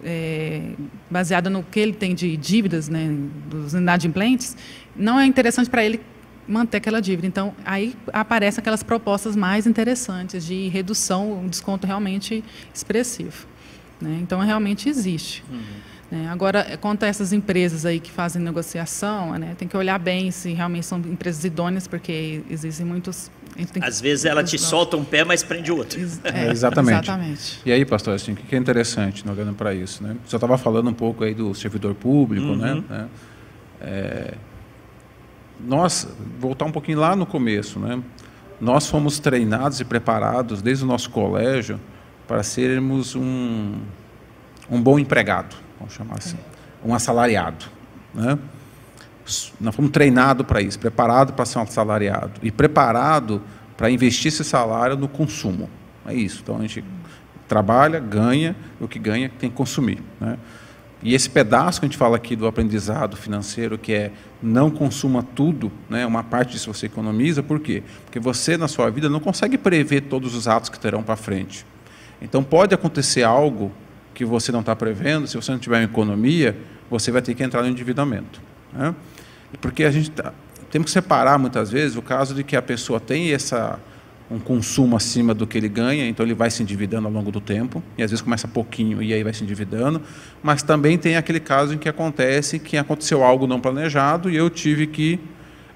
[0.03, 0.71] é,
[1.09, 3.13] baseada no que ele tem de dívidas, né,
[3.49, 4.55] dos inadimplentes,
[4.95, 5.99] não é interessante para ele
[6.47, 7.27] manter aquela dívida.
[7.27, 13.47] Então, aí aparecem aquelas propostas mais interessantes de redução, um desconto realmente expressivo.
[13.99, 14.19] Né?
[14.21, 15.43] Então, realmente existe.
[15.49, 15.61] Uhum.
[16.13, 16.29] Né?
[16.29, 20.53] Agora, quanto a essas empresas aí que fazem negociação, né, tem que olhar bem se
[20.53, 23.31] realmente são empresas idôneas, porque existem muitos.
[23.81, 25.99] Às vezes ela te solta um pé, mas prende o outro.
[26.23, 27.03] É, exatamente.
[27.03, 27.61] exatamente.
[27.65, 30.03] E aí, pastor, assim, o que é interessante olhando para isso?
[30.03, 30.15] Né?
[30.23, 32.73] Você estava falando um pouco aí do servidor público, né?
[32.73, 32.83] uhum.
[32.87, 33.07] né?
[33.81, 34.33] É,
[35.59, 36.07] nós,
[36.39, 37.99] voltar um pouquinho lá no começo, né?
[38.61, 41.79] nós fomos treinados e preparados desde o nosso colégio
[42.27, 43.79] para sermos um,
[44.69, 46.37] um bom empregado vamos chamar assim,
[46.83, 47.65] um assalariado.
[48.13, 48.37] Né?
[49.59, 53.41] Nós fomos treinados para isso, preparados para ser um assalariado e preparado
[53.77, 55.69] para investir esse salário no consumo.
[56.05, 56.39] É isso.
[56.41, 56.83] Então a gente
[57.47, 60.01] trabalha, ganha, o que ganha tem que consumir.
[60.19, 60.37] Né?
[61.01, 65.21] E esse pedaço que a gente fala aqui do aprendizado financeiro, que é não consuma
[65.21, 66.05] tudo, né?
[66.05, 67.83] uma parte disso você economiza, por quê?
[68.05, 71.65] Porque você, na sua vida, não consegue prever todos os atos que terão para frente.
[72.21, 73.71] Então, pode acontecer algo
[74.13, 76.55] que você não está prevendo, se você não tiver uma economia,
[76.89, 78.41] você vai ter que entrar no endividamento.
[78.71, 78.93] Né?
[79.61, 80.33] Porque a gente tá,
[80.71, 83.79] temos que separar muitas vezes o caso de que a pessoa tem essa
[84.31, 87.39] um consumo acima do que ele ganha, então ele vai se endividando ao longo do
[87.39, 90.01] tempo, e às vezes começa pouquinho e aí vai se endividando,
[90.41, 94.49] mas também tem aquele caso em que acontece que aconteceu algo não planejado e eu
[94.49, 95.19] tive que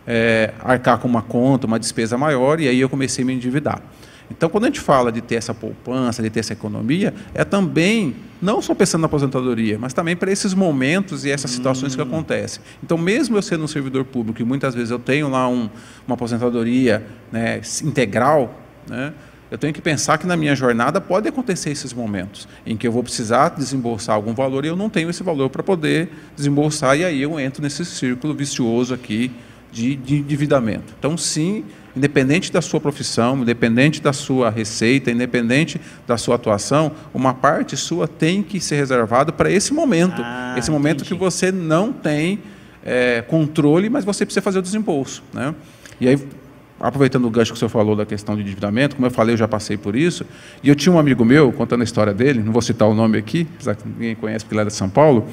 [0.07, 3.81] é, arcar com uma conta, uma despesa maior, e aí eu comecei a me endividar.
[4.29, 8.15] Então, quando a gente fala de ter essa poupança, de ter essa economia, é também,
[8.41, 11.95] não só pensando na aposentadoria, mas também para esses momentos e essas situações hum.
[11.95, 12.61] que acontecem.
[12.83, 15.69] Então, mesmo eu sendo um servidor público, e muitas vezes eu tenho lá um,
[16.05, 19.13] uma aposentadoria né, integral, né,
[19.49, 22.91] eu tenho que pensar que na minha jornada pode acontecer esses momentos em que eu
[22.91, 27.05] vou precisar desembolsar algum valor e eu não tenho esse valor para poder desembolsar, e
[27.05, 29.31] aí eu entro nesse círculo vicioso aqui
[29.71, 30.93] de, de endividamento.
[30.99, 31.63] Então, sim,
[31.97, 38.07] independente da sua profissão, independente da sua receita, independente da sua atuação, uma parte sua
[38.07, 40.21] tem que ser reservada para esse momento.
[40.23, 41.09] Ah, esse momento entendi.
[41.09, 42.39] que você não tem
[42.85, 45.21] é, controle, mas você precisa fazer o desembolso.
[45.33, 45.53] Né?
[45.99, 46.17] E aí,
[46.79, 49.37] aproveitando o gancho que o senhor falou da questão de endividamento, como eu falei, eu
[49.37, 50.25] já passei por isso,
[50.63, 53.17] e eu tinha um amigo meu, contando a história dele, não vou citar o nome
[53.17, 55.27] aqui, apesar que ninguém conhece porque ele era de São Paulo,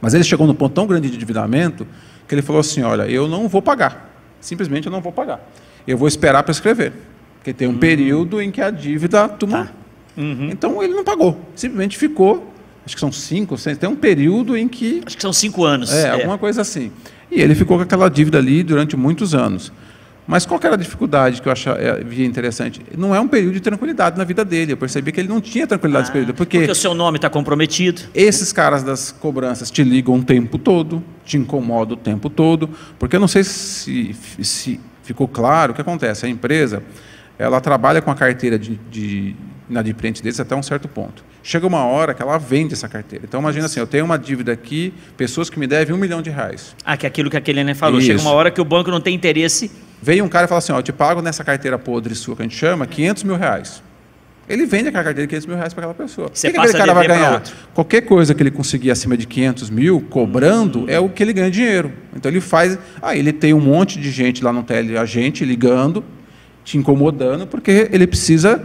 [0.00, 1.86] mas ele chegou num ponto tão grande de endividamento
[2.26, 5.40] que ele falou assim, olha, eu não vou pagar, simplesmente eu não vou pagar,
[5.90, 6.92] eu vou esperar para escrever,
[7.36, 7.78] porque tem um uhum.
[7.78, 9.66] período em que a dívida toma...
[9.66, 9.72] Tá.
[10.16, 10.50] Uhum.
[10.50, 12.52] Então ele não pagou, simplesmente ficou,
[12.84, 15.00] acho que são cinco, seis, tem um período em que...
[15.06, 15.92] Acho que são cinco anos.
[15.92, 16.10] É, é.
[16.10, 16.90] alguma coisa assim.
[17.30, 19.72] E ele ficou com aquela dívida ali durante muitos anos.
[20.28, 22.82] Mas qual era a dificuldade que eu achava, eh, via interessante?
[22.98, 24.74] Não é um período de tranquilidade na vida dele.
[24.74, 26.34] Eu percebi que ele não tinha tranquilidade ah, nesse período.
[26.34, 28.02] Porque, porque o seu nome está comprometido.
[28.14, 32.68] Esses caras das cobranças te ligam o tempo todo, te incomodam o tempo todo.
[32.98, 36.24] Porque eu não sei se, se ficou claro o que acontece.
[36.24, 36.82] A empresa
[37.38, 39.34] ela trabalha com a carteira de, de
[39.68, 41.24] inadimplente deles até um certo ponto.
[41.42, 43.24] Chega uma hora que ela vende essa carteira.
[43.26, 46.30] Então, imagina assim, eu tenho uma dívida aqui, pessoas que me devem um milhão de
[46.30, 46.74] reais.
[46.84, 47.98] Ah, que é aquilo que aquele Helena falou.
[47.98, 48.08] Isso.
[48.08, 50.72] Chega uma hora que o banco não tem interesse Veio um cara e falou assim:
[50.72, 53.82] ó, eu te pago nessa carteira podre sua que a gente chama 500 mil reais.
[54.48, 56.30] Ele vende aquela carteira de 500 mil reais para aquela pessoa.
[56.32, 57.42] Você o que, que aquele cara vai ganhar?
[57.74, 60.86] Qualquer coisa que ele conseguir acima de 500 mil cobrando hum.
[60.88, 61.92] é o que ele ganha dinheiro.
[62.16, 62.78] Então ele faz.
[63.02, 66.02] Ah, ele tem um monte de gente lá no teleagente ligando,
[66.64, 68.64] te incomodando, porque ele precisa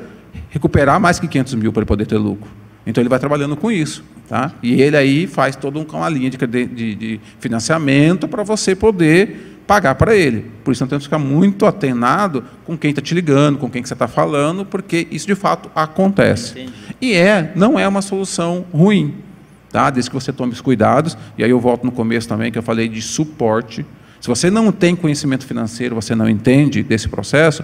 [0.49, 2.49] recuperar mais que 500 mil para poder ter lucro.
[2.85, 4.03] Então ele vai trabalhando com isso.
[4.27, 4.53] Tá?
[4.63, 9.95] E ele aí faz toda uma linha de, de, de financiamento para você poder pagar
[9.95, 10.51] para ele.
[10.63, 13.81] Por isso, nós temos que ficar muito atenado com quem está te ligando, com quem
[13.81, 16.51] que você está falando, porque isso de fato acontece.
[16.51, 16.73] Entendi.
[17.01, 19.15] E é, não é uma solução ruim,
[19.71, 19.89] tá?
[19.89, 21.17] desde que você tome os cuidados.
[21.37, 23.85] E aí eu volto no começo também, que eu falei de suporte.
[24.21, 27.63] Se você não tem conhecimento financeiro, você não entende desse processo,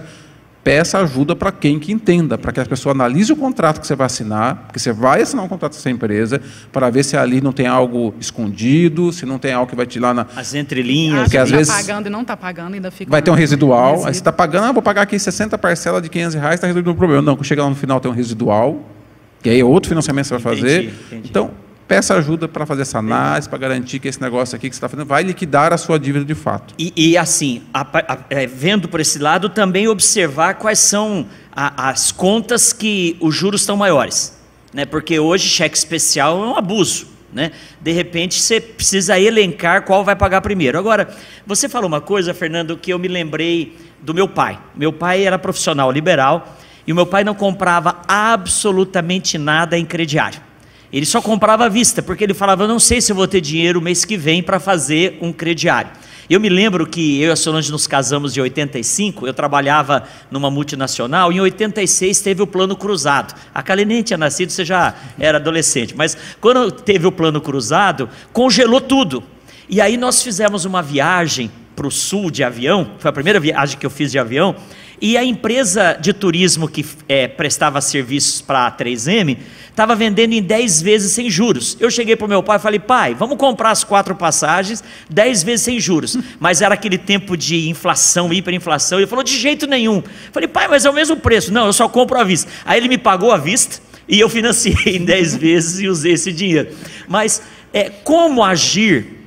[0.62, 3.94] peça ajuda para quem que entenda, para que a pessoa analise o contrato que você
[3.94, 6.40] vai assinar, porque você vai assinar um contrato com essa empresa,
[6.72, 9.98] para ver se ali não tem algo escondido, se não tem algo que vai te
[9.98, 10.26] lá na...
[10.36, 11.22] As entrelinhas.
[11.22, 11.74] Porque às tá vezes...
[11.74, 13.10] pagando e não está pagando, ainda fica...
[13.10, 16.08] Vai ter um residual, aí você está pagando, ah, vou pagar aqui 60 parcelas de
[16.08, 17.22] 500 reais, está resolvendo o problema.
[17.22, 18.84] Não, quando chega lá no final tem um residual,
[19.44, 20.84] e aí é outro financiamento que você vai fazer.
[20.84, 21.28] Entendi, entendi.
[21.30, 21.50] Então,
[21.90, 24.88] peça ajuda para fazer essa análise, para garantir que esse negócio aqui que você está
[24.88, 26.72] fazendo vai liquidar a sua dívida de fato.
[26.78, 31.90] E, e assim, a, a, é, vendo por esse lado, também observar quais são a,
[31.90, 34.40] as contas que os juros estão maiores.
[34.72, 34.84] Né?
[34.84, 37.08] Porque hoje cheque especial é um abuso.
[37.32, 37.50] Né?
[37.80, 40.78] De repente você precisa elencar qual vai pagar primeiro.
[40.78, 41.08] Agora,
[41.44, 44.60] você falou uma coisa, Fernando, que eu me lembrei do meu pai.
[44.76, 50.49] Meu pai era profissional liberal e o meu pai não comprava absolutamente nada em crediário.
[50.92, 53.40] Ele só comprava à vista, porque ele falava: Eu não sei se eu vou ter
[53.40, 55.90] dinheiro mês que vem para fazer um crediário.
[56.30, 60.48] Eu me lembro que eu e a Solange nos casamos em 85, eu trabalhava numa
[60.48, 63.34] multinacional, e em 86 teve o plano cruzado.
[63.52, 68.08] A Kali nem tinha nascido, você já era adolescente, mas quando teve o plano cruzado,
[68.32, 69.24] congelou tudo.
[69.68, 73.76] E aí nós fizemos uma viagem para o sul de avião, foi a primeira viagem
[73.76, 74.54] que eu fiz de avião,
[75.00, 79.38] e a empresa de turismo que é, prestava serviços para a 3M
[79.70, 81.76] estava vendendo em 10 vezes sem juros.
[81.80, 85.42] Eu cheguei para o meu pai e falei, pai, vamos comprar as quatro passagens, 10
[85.42, 86.18] vezes sem juros.
[86.38, 88.98] Mas era aquele tempo de inflação, hiperinflação.
[88.98, 90.02] Ele falou, de jeito nenhum.
[90.32, 91.52] Falei, pai, mas é o mesmo preço.
[91.52, 92.50] Não, eu só compro à vista.
[92.64, 96.32] Aí ele me pagou à vista e eu financiei em 10 vezes e usei esse
[96.32, 96.74] dinheiro.
[97.08, 99.18] Mas é, como agir?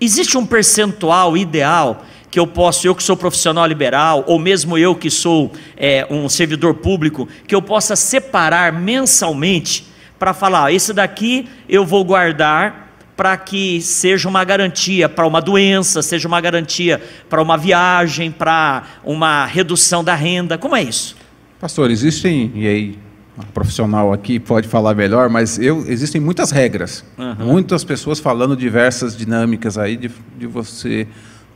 [0.00, 4.94] Existe um percentual ideal que eu posso, eu que sou profissional liberal, ou mesmo eu
[4.94, 9.86] que sou é, um servidor público, que eu possa separar mensalmente
[10.18, 16.02] para falar: esse daqui eu vou guardar para que seja uma garantia para uma doença,
[16.02, 20.56] seja uma garantia para uma viagem, para uma redução da renda.
[20.56, 21.16] Como é isso?
[21.58, 22.98] Pastor, existem, e aí
[23.36, 27.46] um profissional aqui pode falar melhor, mas eu, existem muitas regras, uhum.
[27.46, 31.06] muitas pessoas falando diversas dinâmicas aí de, de você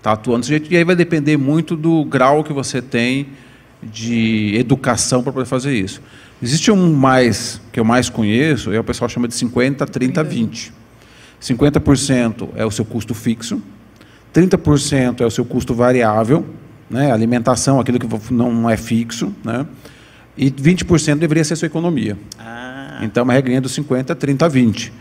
[0.03, 0.73] está atuando desse jeito.
[0.73, 3.29] E aí vai depender muito do grau que você tem
[3.81, 6.03] de educação para poder fazer isso.
[6.43, 10.73] Existe um mais, que eu mais conheço, é o pessoal chama de 50, 30, 20.
[11.41, 13.63] 50% é o seu custo fixo,
[14.35, 16.45] 30% é o seu custo variável,
[16.91, 17.13] né?
[17.13, 19.67] alimentação, aquilo que não é fixo, né?
[20.37, 22.17] e 20% deveria ser a sua economia.
[22.39, 24.93] Ah, Então, uma regrinha dos 50, 30, 20.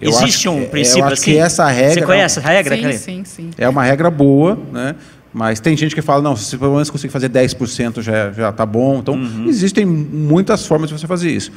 [0.00, 1.32] Eu existe acho um princípio eu acho assim?
[1.32, 3.50] que essa regra Você conhece a regra, sim, sim, sim.
[3.58, 4.94] é uma regra boa, né?
[5.32, 8.64] Mas tem gente que fala, não, se pelo menos conseguir fazer 10% já já tá
[8.66, 8.98] bom.
[8.98, 9.46] Então, Uhum.
[9.46, 11.52] existem muitas formas de você fazer isso.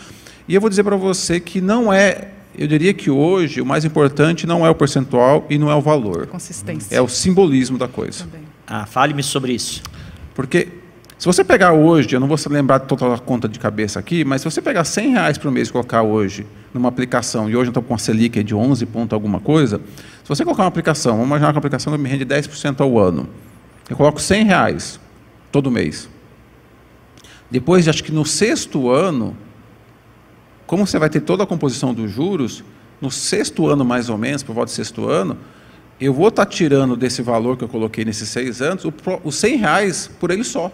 [0.47, 2.27] E eu vou dizer para você que não é,
[2.57, 5.81] eu diria que hoje o mais importante não é o percentual e não é o
[5.81, 6.27] valor.
[6.27, 6.93] Consistência.
[6.95, 8.25] É o simbolismo da coisa.
[8.25, 8.41] também.
[8.67, 9.81] Ah, fale-me sobre isso.
[10.35, 10.67] Porque
[11.23, 13.97] se você pegar hoje, eu não vou se lembrar de toda a conta de cabeça
[13.97, 17.55] aqui, mas se você pegar 100 reais por mês e colocar hoje numa aplicação, e
[17.55, 19.79] hoje eu estou com uma Selic de 11 ponto alguma coisa,
[20.21, 22.99] se você colocar uma aplicação, vamos imaginar que uma aplicação que me rende 10% ao
[22.99, 23.29] ano,
[23.89, 24.99] eu coloco 100 reais
[25.49, 26.09] todo mês.
[27.49, 29.33] Depois, acho que no sexto ano,
[30.67, 32.65] como você vai ter toda a composição dos juros,
[32.99, 35.37] no sexto ano mais ou menos, por volta do sexto ano,
[36.01, 38.83] eu vou estar tirando desse valor que eu coloquei nesses seis anos,
[39.23, 40.69] os 100 reais por ele só.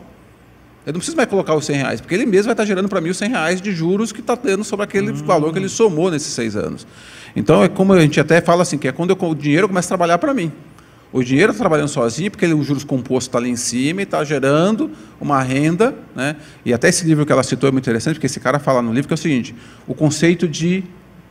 [0.85, 3.01] Eu não preciso mais colocar os 100 reais, porque ele mesmo vai estar gerando para
[3.01, 6.09] mim os 100 reais de juros que está tendo sobre aquele valor que ele somou
[6.09, 6.87] nesses seis anos.
[7.35, 9.87] Então, é como a gente até fala assim, que é quando eu, o dinheiro começa
[9.87, 10.51] a trabalhar para mim.
[11.11, 14.23] O dinheiro está trabalhando sozinho, porque o juros composto está ali em cima e está
[14.23, 15.95] gerando uma renda.
[16.15, 16.35] Né?
[16.63, 18.93] E até esse livro que ela citou é muito interessante, porque esse cara fala no
[18.93, 19.55] livro que é o seguinte,
[19.87, 20.83] o conceito de,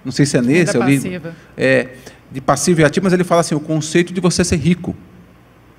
[0.04, 1.36] não sei se é nesse, Renda eu li, passiva.
[1.56, 1.88] é,
[2.30, 4.96] de passivo e ativo, mas ele fala assim, o conceito de você ser rico.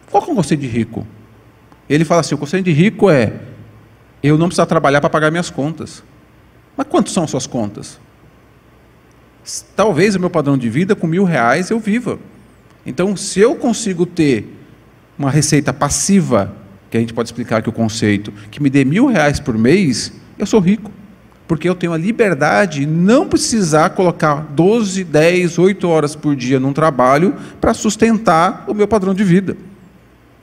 [0.09, 1.05] Qual que é o conceito de rico?
[1.89, 3.33] Ele fala assim, o conceito de rico é,
[4.27, 6.03] eu não precisar trabalhar para pagar minhas contas.
[6.75, 7.99] Mas quanto são as suas contas?
[9.75, 12.19] Talvez o meu padrão de vida, com mil reais, eu viva.
[12.85, 14.55] Então, se eu consigo ter
[15.17, 16.53] uma receita passiva,
[16.89, 20.13] que a gente pode explicar aqui o conceito, que me dê mil reais por mês,
[20.37, 20.91] eu sou rico.
[21.47, 26.59] Porque eu tenho a liberdade de não precisar colocar 12, 10, 8 horas por dia
[26.59, 29.57] num trabalho para sustentar o meu padrão de vida.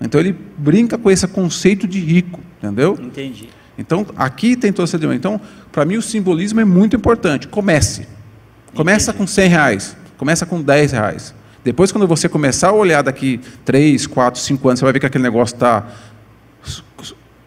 [0.00, 2.98] Então ele brinca com esse conceito de rico, entendeu?
[3.00, 3.48] Entendi.
[3.78, 5.18] Então aqui tem todo esse elemento.
[5.18, 7.48] Então, para mim o simbolismo é muito importante.
[7.48, 8.06] Comece.
[8.74, 9.18] Começa Entendi.
[9.18, 11.34] com 100 reais, começa com 10 reais.
[11.64, 15.06] Depois, quando você começar a olhar daqui 3, 4, 5 anos, você vai ver que
[15.06, 15.84] aquele negócio está.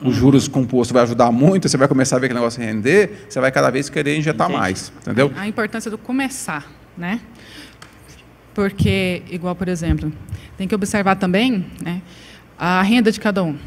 [0.02, 3.28] Os juros compostos vai ajudar muito, você vai começar a ver que o negócio render,
[3.30, 4.60] você vai cada vez querer injetar Entendi.
[4.60, 4.94] mais.
[5.02, 5.32] Entendeu?
[5.38, 6.66] A importância do começar,
[6.98, 7.20] né?
[8.54, 10.12] Porque, igual, por exemplo,
[10.58, 12.02] tem que observar também né,
[12.58, 13.58] a renda de cada um.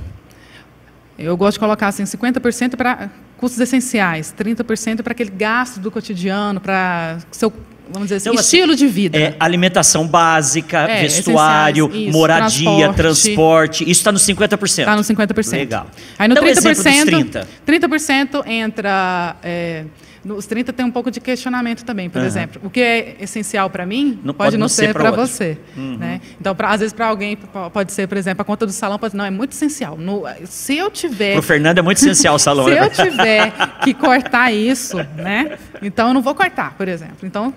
[1.23, 6.61] Eu gosto de colocar assim, 50% para custos essenciais, 30% para aquele gasto do cotidiano,
[6.61, 7.53] para seu,
[7.91, 9.19] vamos dizer assim, Então, assim, estilo de vida.
[9.19, 12.97] É alimentação básica, É, vestuário, isso, moradia, transporte.
[12.97, 13.83] transporte.
[13.85, 14.79] Isso está no 50%.
[14.81, 15.53] Está no 50%.
[15.53, 15.87] Legal.
[16.19, 17.49] Aí no dos 30%, 30.
[17.67, 19.37] 30% entra.
[19.43, 19.85] É,
[20.25, 22.09] nos 30 tem um pouco de questionamento também.
[22.09, 22.27] Por Aham.
[22.27, 25.59] exemplo, o que é essencial para mim Não pode, pode não ser para você.
[25.77, 26.21] Né?
[26.41, 27.37] Então, pra, às vezes, para alguém,
[27.73, 29.97] pode ser, por exemplo, a conta do salão, pode, não, é muito essencial.
[29.97, 31.33] No- se eu tiver.
[31.33, 32.65] Para o Fernando é muito essencial o salão.
[32.67, 32.85] Se né?
[32.87, 35.59] eu tiver que cortar isso, né?
[35.83, 37.17] Então eu não vou cortar, por exemplo.
[37.25, 37.53] Então,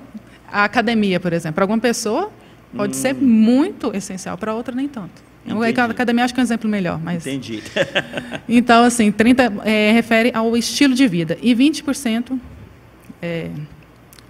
[0.51, 2.31] a academia, por exemplo, para alguma pessoa
[2.75, 5.23] pode ser muito essencial, para outra nem tanto.
[5.45, 5.69] Então, a Hum.
[5.69, 5.91] Entendi.
[5.91, 7.61] academia acho que é um exemplo melhor, mas Entendi.
[8.49, 11.37] então, assim, 30 é, refere ao estilo de vida.
[11.41, 12.37] E 20%,
[13.25, 13.51] é,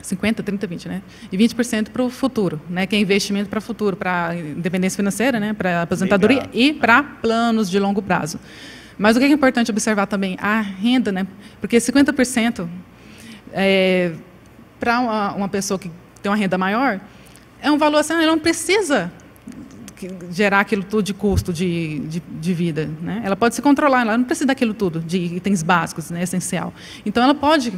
[0.01, 1.01] 50, 30, 20, né?
[1.31, 2.86] E 20% para o futuro, né?
[2.86, 5.53] Que é investimento para o futuro, para independência financeira, né?
[5.53, 6.51] Para aposentadoria Legal.
[6.53, 8.39] e para planos de longo prazo.
[8.97, 10.38] Mas o que é importante observar também?
[10.39, 11.27] A renda, né?
[11.60, 12.67] Porque 50%
[13.51, 14.13] é,
[14.79, 16.99] para uma, uma pessoa que tem uma renda maior,
[17.62, 19.12] é um valor assim, ela não precisa
[20.29, 22.89] gerar aquilo tudo de custo de, de, de vida.
[23.01, 23.21] Né?
[23.23, 26.73] Ela pode se controlar, ela não precisa daquilo tudo, de itens básicos, né, essencial.
[27.05, 27.73] Então, ela pode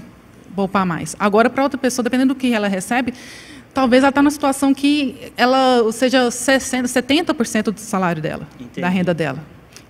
[0.57, 1.15] poupar mais.
[1.19, 3.13] Agora, para outra pessoa, dependendo do que ela recebe,
[3.75, 8.81] talvez ela está numa situação que ela seja 60, 70% do salário dela, Entendi.
[8.81, 9.39] da renda dela.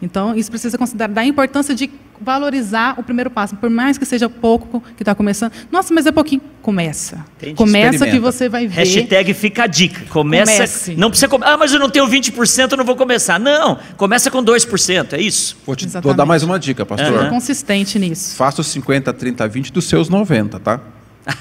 [0.02, 4.30] Então, isso precisa considerar da importância de valorizar o primeiro passo, por mais que seja
[4.30, 5.52] pouco que está começando.
[5.72, 6.42] Nossa, mas é pouquinho.
[6.62, 7.24] Começa.
[7.38, 7.56] Entendi.
[7.56, 8.76] Começa que você vai ver.
[8.76, 10.02] Hashtag fica a dica.
[10.10, 10.52] Começa.
[10.52, 10.96] Comece.
[10.96, 11.54] Não precisa começar.
[11.54, 13.40] Ah, mas eu não tenho 20%, eu não vou começar.
[13.40, 15.58] Não, começa com 2%, é isso.
[15.66, 17.08] Vou te vou dar mais uma dica, pastor.
[17.08, 17.30] Seja Aham.
[17.30, 18.36] consistente nisso.
[18.36, 20.82] Faça os 50, 30, 20 dos seus 90, tá?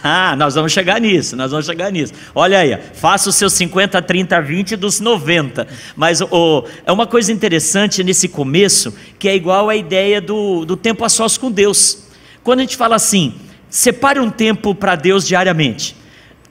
[0.02, 2.12] Ah, nós vamos chegar nisso, nós vamos chegar nisso.
[2.34, 5.66] Olha aí, faça os seus 50, 30, 20 dos 90.
[5.94, 10.76] Mas o, é uma coisa interessante nesse começo, que é igual a ideia do, do
[10.76, 12.08] tempo a sós com Deus.
[12.42, 13.34] Quando a gente fala assim,
[13.70, 15.96] separe um tempo para Deus diariamente.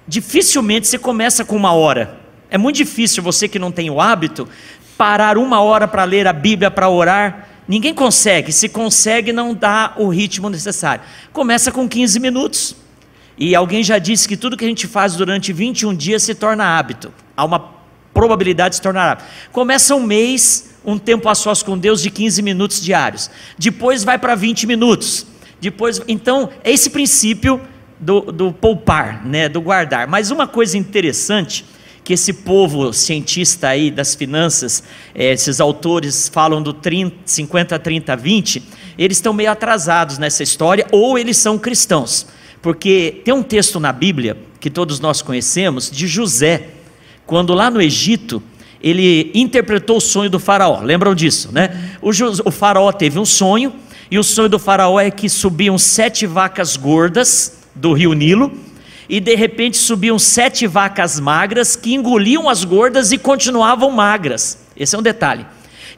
[0.08, 2.18] Dificilmente você começa com uma hora.
[2.50, 4.48] É muito difícil você que não tem o hábito
[4.98, 7.50] parar uma hora para ler a Bíblia, para orar.
[7.68, 8.54] Ninguém consegue.
[8.54, 11.04] Se consegue, não dá o ritmo necessário.
[11.34, 12.85] Começa com 15 minutos.
[13.38, 16.78] E alguém já disse que tudo que a gente faz durante 21 dias se torna
[16.78, 17.12] hábito.
[17.36, 17.74] Há uma
[18.14, 19.28] probabilidade se tornar hábito.
[19.52, 23.30] Começa um mês, um tempo a sós com Deus de 15 minutos diários.
[23.58, 25.28] Depois vai para 20 minutos.
[25.60, 27.60] Depois, então, é esse princípio
[28.00, 30.08] do, do poupar, né, do guardar.
[30.08, 31.66] Mas uma coisa interessante
[32.04, 34.84] que esse povo cientista aí das finanças,
[35.16, 38.64] eh, esses autores falam do 30, 50, 30, 20,
[38.96, 42.28] eles estão meio atrasados nessa história, ou eles são cristãos.
[42.66, 46.70] Porque tem um texto na Bíblia, que todos nós conhecemos, de José,
[47.24, 48.42] quando lá no Egito,
[48.82, 51.92] ele interpretou o sonho do faraó, lembram disso, né?
[52.02, 53.72] O, o faraó teve um sonho,
[54.10, 58.52] e o sonho do faraó é que subiam sete vacas gordas do rio Nilo,
[59.08, 64.66] e de repente subiam sete vacas magras que engoliam as gordas e continuavam magras.
[64.76, 65.46] Esse é um detalhe.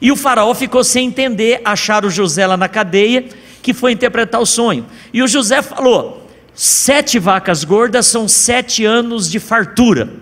[0.02, 3.24] E o faraó ficou sem entender, acharam José lá na cadeia,
[3.62, 4.84] que foi interpretar o sonho.
[5.14, 6.17] E o José falou:
[6.60, 10.12] sete vacas gordas são sete anos de fartura,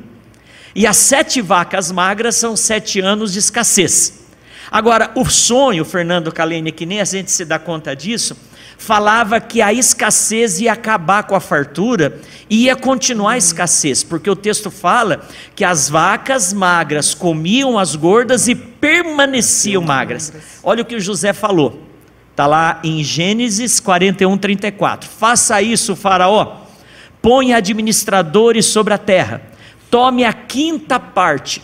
[0.74, 4.26] e as sete vacas magras são sete anos de escassez.
[4.70, 8.37] Agora, o sonho, Fernando Calene, que nem a gente se dá conta disso,
[8.76, 12.20] falava que a escassez ia acabar com a fartura
[12.51, 17.97] e ia continuar a escassez, porque o texto fala que as vacas magras comiam as
[17.97, 20.34] gordas e permaneciam magras.
[20.62, 21.86] Olha o que o José falou,
[22.37, 25.09] está lá em Gênesis 41, 34.
[25.09, 26.59] Faça isso, Faraó,
[27.22, 29.41] ponha administradores sobre a terra,
[29.91, 31.62] tome a quinta parte.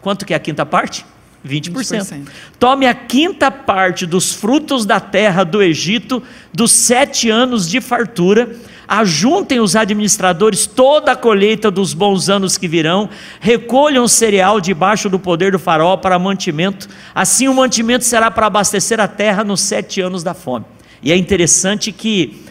[0.00, 1.04] Quanto que é a quinta parte?
[1.44, 1.72] 20%.
[1.72, 2.28] 20%.
[2.60, 8.54] Tome a quinta parte dos frutos da terra do Egito, dos sete anos de fartura,
[8.86, 13.08] ajuntem os administradores toda a colheita dos bons anos que virão,
[13.40, 18.46] recolham o cereal debaixo do poder do faraó para mantimento, assim o mantimento será para
[18.46, 20.64] abastecer a terra nos sete anos da fome.
[21.02, 22.42] E é interessante que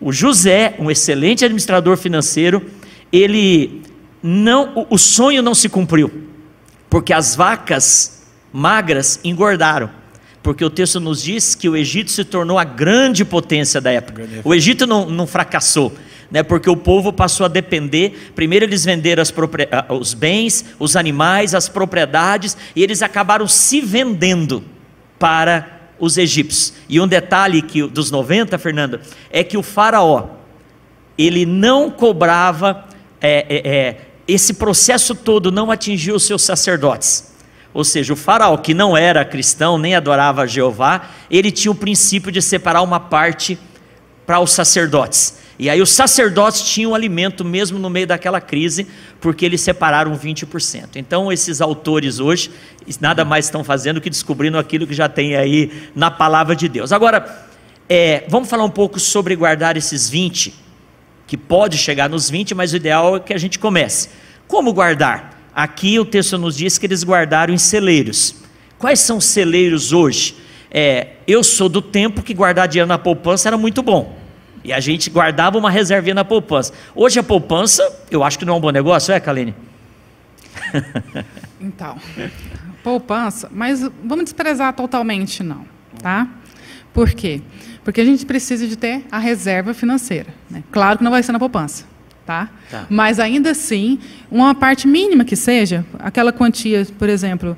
[0.00, 2.62] o José, um excelente administrador financeiro,
[3.12, 3.82] ele
[4.22, 6.10] não, o sonho não se cumpriu,
[6.90, 8.22] porque as vacas
[8.52, 10.01] magras engordaram.
[10.42, 14.28] Porque o texto nos diz que o Egito se tornou a grande potência da época.
[14.42, 15.92] O Egito não, não fracassou,
[16.30, 16.42] né?
[16.42, 18.32] porque o povo passou a depender.
[18.34, 19.22] Primeiro, eles venderam
[19.88, 24.64] os bens, os animais, as propriedades, e eles acabaram se vendendo
[25.18, 26.74] para os egípcios.
[26.88, 30.30] E um detalhe que, dos 90, Fernando, é que o Faraó
[31.16, 32.84] ele não cobrava,
[33.20, 37.31] é, é, é, esse processo todo não atingiu os seus sacerdotes.
[37.74, 42.30] Ou seja, o faraó, que não era cristão, nem adorava Jeová, ele tinha o princípio
[42.30, 43.58] de separar uma parte
[44.26, 45.40] para os sacerdotes.
[45.58, 48.86] E aí os sacerdotes tinham alimento mesmo no meio daquela crise,
[49.20, 50.96] porque eles separaram 20%.
[50.96, 52.50] Então esses autores hoje
[53.00, 56.92] nada mais estão fazendo que descobrindo aquilo que já tem aí na palavra de Deus.
[56.92, 57.46] Agora,
[57.88, 60.54] é, vamos falar um pouco sobre guardar esses 20,
[61.26, 64.08] que pode chegar nos 20, mas o ideal é que a gente comece.
[64.48, 65.41] Como guardar?
[65.54, 68.34] Aqui o texto nos diz que eles guardaram em celeiros.
[68.78, 70.36] Quais são os celeiros hoje?
[70.70, 74.18] É, eu sou do tempo que guardar dinheiro na poupança era muito bom.
[74.64, 76.72] E a gente guardava uma reservinha na poupança.
[76.94, 79.54] Hoje a poupança, eu acho que não é um bom negócio, é, Kaline?
[81.64, 81.96] Então,
[82.82, 85.64] poupança, mas vamos desprezar totalmente não,
[86.02, 86.26] tá?
[86.92, 87.40] Por quê?
[87.84, 90.34] Porque a gente precisa de ter a reserva financeira.
[90.50, 90.64] Né?
[90.72, 91.84] Claro que não vai ser na poupança.
[92.24, 92.48] Tá?
[92.70, 92.86] tá?
[92.88, 93.98] Mas ainda assim,
[94.30, 97.56] uma parte mínima que seja, aquela quantia, por exemplo,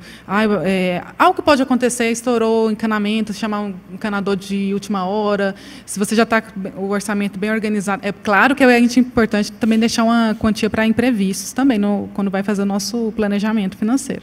[0.64, 5.54] é, algo que pode acontecer, estourou o encanamento, chamar um encanador de última hora,
[5.84, 9.78] se você já está com o orçamento bem organizado, é claro que é importante também
[9.78, 14.22] deixar uma quantia para imprevistos também, no, quando vai fazer o nosso planejamento financeiro.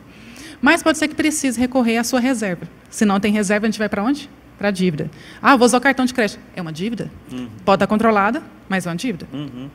[0.60, 2.68] Mas pode ser que precise recorrer à sua reserva.
[2.89, 4.30] Se não tem reserva, a gente vai para onde?
[4.58, 5.10] Para a dívida.
[5.42, 6.39] Ah, vou usar o cartão de crédito.
[6.56, 7.12] É uma dívida?
[7.32, 7.48] Uhum.
[7.66, 9.28] Pode estar controlada, mas é uma dívida.
[9.34, 9.70] Uhum.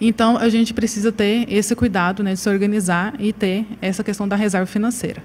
[0.00, 4.26] Então, a gente precisa ter esse cuidado né, de se organizar e ter essa questão
[4.26, 5.22] da reserva financeira.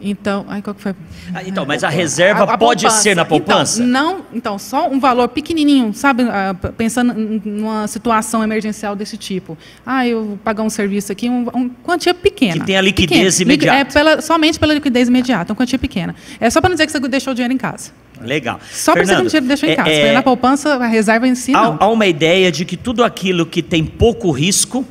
[0.00, 0.94] Então, ai, qual que foi?
[1.34, 3.02] Ah, então, mas a reserva a, a pode poupança.
[3.02, 3.82] ser na então, poupança?
[3.82, 6.22] Então, não, então, só um valor pequenininho, sabe?
[6.24, 9.56] Ah, pensando numa situação emergencial desse tipo.
[9.86, 12.60] Ah, eu vou pagar um serviço aqui, uma um, quantia pequena.
[12.60, 13.54] Que tem a liquidez pequena.
[13.54, 13.80] imediata.
[13.80, 16.14] É pela, somente pela liquidez imediata, uma quantia pequena.
[16.38, 17.90] É só para não dizer que você deixou o dinheiro em casa.
[18.20, 18.60] Legal.
[18.70, 19.90] Só para você não dinheiro deixou em é, casa.
[19.90, 21.76] É, na poupança, a reserva em si, há.
[21.80, 24.84] Há uma ideia de que tudo aquilo que tem pouco risco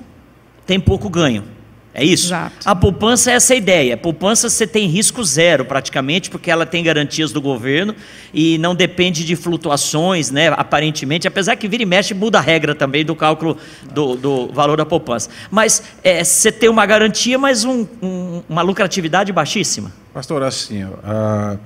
[0.65, 1.54] tem pouco ganho.
[1.97, 2.27] É isso?
[2.27, 2.57] Exato.
[2.65, 3.93] A poupança é essa ideia.
[3.93, 7.95] A poupança você tem risco zero praticamente, porque ela tem garantias do governo
[8.33, 10.49] e não depende de flutuações, né?
[10.49, 13.57] Aparentemente, apesar que vira e mexe muda a regra também do cálculo
[13.93, 15.29] do, do valor da poupança.
[15.49, 19.89] Mas é, você tem uma garantia, mas um, um, uma lucratividade baixíssima.
[20.13, 21.57] Pastor, assim, uh,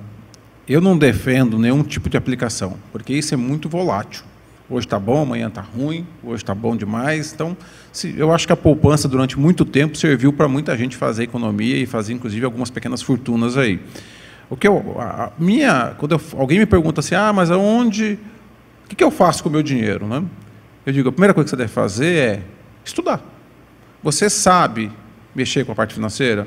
[0.68, 4.22] eu não defendo nenhum tipo de aplicação, porque isso é muito volátil.
[4.68, 7.32] Hoje está bom, amanhã está ruim, hoje está bom demais.
[7.32, 7.56] Então,
[8.16, 11.86] eu acho que a poupança, durante muito tempo, serviu para muita gente fazer economia e
[11.86, 13.80] fazer, inclusive, algumas pequenas fortunas aí.
[14.48, 18.18] O que eu, a minha, quando eu, alguém me pergunta assim, ah, mas aonde,
[18.84, 20.06] o que, que eu faço com o meu dinheiro?
[20.06, 20.22] Né?
[20.86, 22.42] Eu digo, a primeira coisa que você deve fazer é
[22.84, 23.20] estudar.
[24.02, 24.90] Você sabe
[25.34, 26.46] mexer com a parte financeira?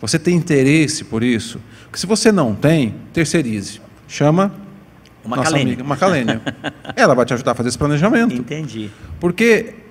[0.00, 1.60] Você tem interesse por isso?
[1.84, 3.80] Porque se você não tem, terceirize.
[4.08, 4.52] Chama
[5.24, 5.72] Uma nossa calênia.
[5.72, 6.42] amiga, uma calênia.
[6.96, 8.34] ela vai te ajudar a fazer esse planejamento.
[8.34, 8.90] Entendi.
[9.20, 9.81] Porque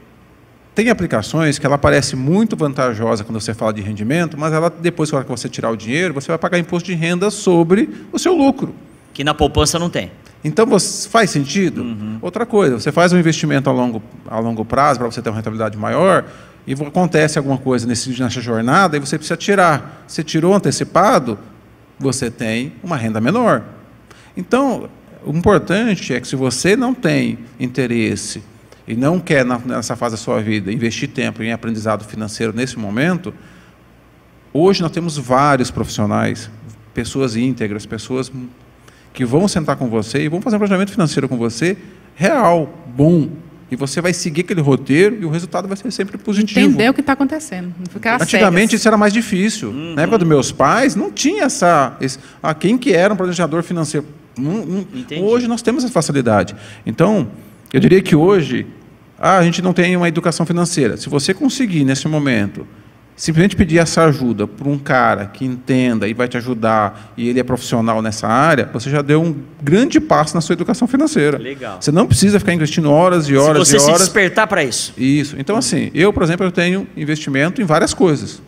[0.84, 5.11] tem aplicações que ela parece muito vantajosa quando você fala de rendimento, mas ela depois
[5.11, 8.73] que você tirar o dinheiro, você vai pagar imposto de renda sobre o seu lucro.
[9.13, 10.11] Que na poupança não tem.
[10.43, 11.86] Então você, faz sentido?
[12.19, 15.36] Outra coisa, você faz um investimento a longo, a longo prazo para você ter uma
[15.36, 16.25] rentabilidade maior
[16.65, 20.03] e acontece alguma coisa nesse, nessa jornada e você precisa tirar.
[20.07, 21.38] Você tirou antecipado,
[21.99, 23.61] você tem uma renda menor.
[24.36, 24.89] Então,
[25.23, 28.41] o importante é que se você não tem interesse
[28.88, 33.34] e não quer, nessa fase da sua vida, investir tempo em aprendizado financeiro nesse momento,
[34.53, 36.49] hoje nós temos vários profissionais,
[36.93, 38.32] pessoas íntegras, pessoas
[39.13, 41.77] que vão sentar com você e vão fazer um planejamento financeiro com você
[42.15, 43.29] real, bom.
[43.69, 46.59] E você vai seguir aquele roteiro e o resultado vai ser sempre positivo.
[46.59, 47.73] Entender o que está acontecendo.
[47.89, 48.82] Ficar Antigamente cegas.
[48.82, 49.71] isso era mais difícil.
[49.71, 51.95] Na época dos meus pais, não tinha essa.
[52.01, 54.05] Esse, ah, quem que era um planejador financeiro?
[55.21, 56.53] Hoje nós temos essa facilidade.
[56.86, 57.29] Então,
[57.74, 58.65] eu diria que hoje
[59.19, 60.97] ah, a gente não tem uma educação financeira.
[60.97, 62.65] Se você conseguir, nesse momento,
[63.15, 67.39] simplesmente pedir essa ajuda para um cara que entenda e vai te ajudar, e ele
[67.39, 71.38] é profissional nessa área, você já deu um grande passo na sua educação financeira.
[71.38, 71.78] Legal.
[71.80, 74.01] Você não precisa ficar investindo horas e horas Se você e se horas.
[74.01, 74.91] despertar para isso.
[74.97, 75.36] Isso.
[75.38, 78.41] Então, assim, eu, por exemplo, eu tenho investimento em várias coisas.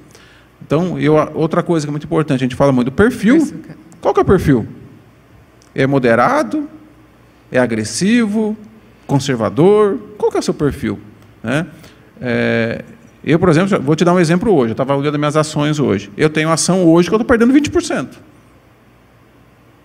[0.66, 3.54] Então, eu, outra coisa que é muito importante, a gente fala muito do perfil.
[4.02, 4.68] Qual que é o perfil?
[5.76, 6.68] É moderado?
[7.52, 8.58] É agressivo?
[9.08, 9.98] Conservador?
[10.18, 11.00] Qual que é o seu perfil?
[11.44, 11.66] Né?
[12.22, 12.84] É,
[13.24, 14.70] eu, por exemplo, vou te dar um exemplo hoje.
[14.70, 16.12] Eu estava olhando minhas ações hoje.
[16.18, 18.08] Eu tenho ação hoje que eu estou perdendo 20%.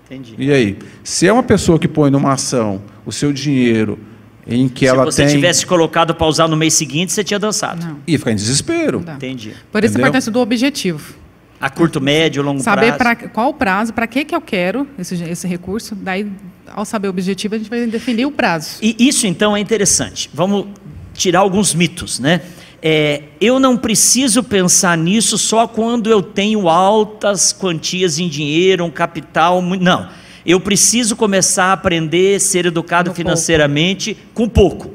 [0.06, 0.34] Entendi.
[0.38, 0.78] E aí?
[1.04, 3.98] Se é uma pessoa que põe numa ação o seu dinheiro
[4.46, 5.34] em que Se ela você tem...
[5.34, 7.84] tivesse colocado para usar no mês seguinte, você tinha dançado.
[7.84, 9.02] Não, Ia ficar em desespero.
[9.04, 9.14] não.
[9.14, 9.52] Entendi.
[9.70, 11.14] Por isso a importância do objetivo.
[11.60, 12.98] A curto, médio, longo Saber prazo.
[12.98, 15.94] para qual o prazo, para que, que eu quero esse, esse recurso.
[15.94, 16.30] Daí,
[16.68, 18.78] ao saber o objetivo, a gente vai definir o prazo.
[18.80, 20.30] E isso então é interessante.
[20.32, 20.66] Vamos
[21.14, 22.42] tirar alguns mitos, né?
[22.80, 28.90] É, eu não preciso pensar nisso só quando eu tenho altas quantias em dinheiro, um
[28.90, 29.60] capital.
[29.60, 30.08] Não.
[30.46, 34.92] Eu preciso começar a aprender a ser educado No financeiramente com pouco.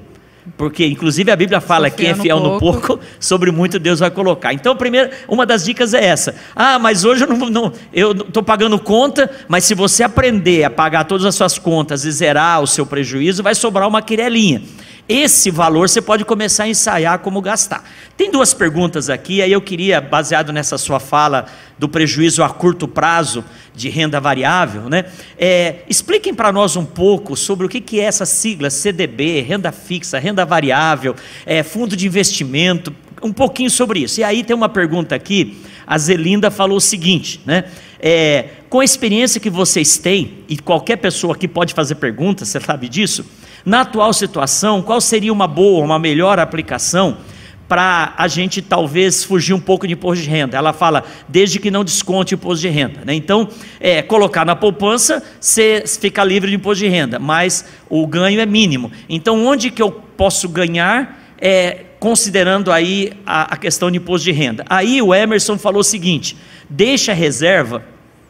[0.56, 2.88] Porque, inclusive, a Bíblia fala: quem é fiel no fiel no pouco.
[2.88, 4.54] pouco, sobre muito Deus vai colocar.
[4.54, 6.36] Então, primeiro, uma das dicas é essa.
[6.56, 10.70] Ah, mas hoje eu não não- eu estou pagando conta, mas se você aprender a
[10.70, 14.62] pagar todas as suas contas e zerar o seu prejuízo, vai sobrar uma quirelinha.
[15.08, 17.84] Esse valor você pode começar a ensaiar como gastar.
[18.16, 21.46] Tem duas perguntas aqui, aí eu queria, baseado nessa sua fala
[21.78, 23.44] do prejuízo a curto prazo
[23.76, 25.06] de renda variável, né?
[25.38, 29.74] É, expliquem para nós um pouco sobre o que, que é essa sigla CDB, renda
[29.74, 34.22] fixa, renda variável, é, fundo de investimento, um pouquinho sobre isso.
[34.22, 37.66] E aí tem uma pergunta aqui, a Zelinda falou o seguinte, né?
[38.00, 42.60] É, com a experiência que vocês têm, e qualquer pessoa aqui pode fazer pergunta, você
[42.60, 43.26] sabe disso,
[43.66, 47.18] na atual situação, qual seria uma boa, uma melhor aplicação
[47.68, 50.58] para a gente talvez fugir um pouco de imposto de renda?
[50.58, 53.02] Ela fala, desde que não desconte o imposto de renda.
[53.06, 53.14] Né?
[53.14, 53.48] Então,
[53.80, 58.46] é, colocar na poupança, você fica livre de imposto de renda, mas o ganho é
[58.46, 58.92] mínimo.
[59.08, 61.22] Então, onde que eu posso ganhar?
[61.40, 64.66] É, considerando aí a, a questão de imposto de renda.
[64.70, 66.38] Aí o Emerson falou o seguinte:
[66.70, 67.84] deixa a reserva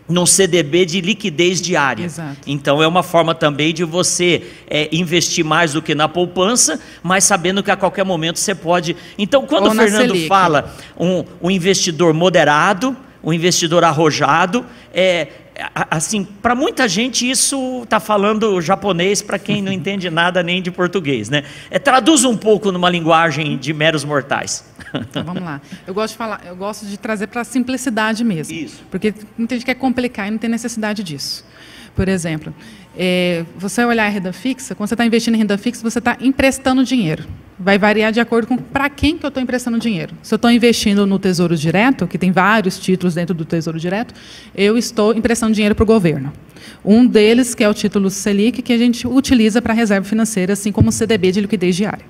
[0.07, 2.05] num CDB de liquidez diária.
[2.05, 2.37] Exato.
[2.45, 7.23] Então é uma forma também de você é, investir mais do que na poupança, mas
[7.23, 8.95] sabendo que a qualquer momento você pode.
[9.17, 10.27] Então, quando Ou o na Fernando Selic.
[10.27, 15.27] fala um, um investidor moderado, um investidor arrojado, é,
[15.89, 20.71] assim, para muita gente isso está falando japonês para quem não entende nada nem de
[20.71, 21.43] português, né?
[21.69, 24.65] É, traduz um pouco numa linguagem de meros mortais.
[24.93, 25.61] Então, vamos lá.
[25.87, 28.55] Eu gosto de falar, eu gosto de trazer para a simplicidade mesmo.
[28.55, 28.83] Isso.
[28.91, 31.45] Porque muita gente quer complicar e não tem necessidade disso.
[31.95, 32.53] Por exemplo,
[32.95, 36.17] é, você olhar a renda fixa, quando você está investindo em renda fixa, você está
[36.19, 37.25] emprestando dinheiro.
[37.63, 40.13] Vai variar de acordo com para quem que eu estou emprestando dinheiro.
[40.21, 44.13] Se eu estou investindo no Tesouro Direto, que tem vários títulos dentro do Tesouro Direto,
[44.53, 46.33] eu estou emprestando dinheiro para o governo.
[46.83, 50.73] Um deles, que é o título Selic, que a gente utiliza para reserva financeira, assim
[50.73, 52.05] como o CDB de liquidez diária.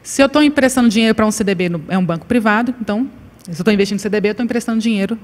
[0.00, 3.10] Se eu estou emprestando dinheiro para um CDB, no, é um banco privado, então,
[3.42, 5.18] se eu estou investindo em CDB, eu estou emprestando dinheiro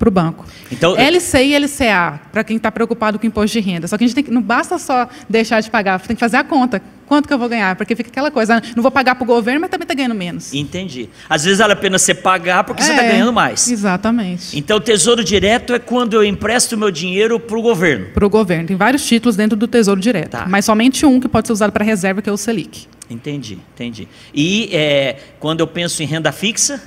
[0.00, 0.46] para o banco.
[0.72, 3.86] Então- LCI e LCA, para quem está preocupado com imposto de renda.
[3.86, 6.38] Só que a gente tem que, não basta só deixar de pagar, tem que fazer
[6.38, 6.80] a conta.
[7.06, 7.74] Quanto que eu vou ganhar?
[7.76, 10.14] Porque fica aquela coisa, ah, não vou pagar para o governo, mas também está ganhando
[10.14, 10.54] menos.
[10.54, 11.08] Entendi.
[11.28, 13.68] Às vezes vale a pena você pagar porque você está É, ganhando mais.
[13.70, 14.56] Exatamente.
[14.56, 18.06] Então, o tesouro direto é quando eu empresto meu dinheiro para o governo.
[18.14, 18.68] Para o governo.
[18.68, 20.46] Tem vários títulos dentro do Tesouro Direto, Tá.
[20.48, 22.86] mas somente um que pode ser usado para reserva, que é o Selic.
[23.10, 24.06] Entendi, entendi.
[24.32, 26.80] E é, quando eu penso em renda fixa,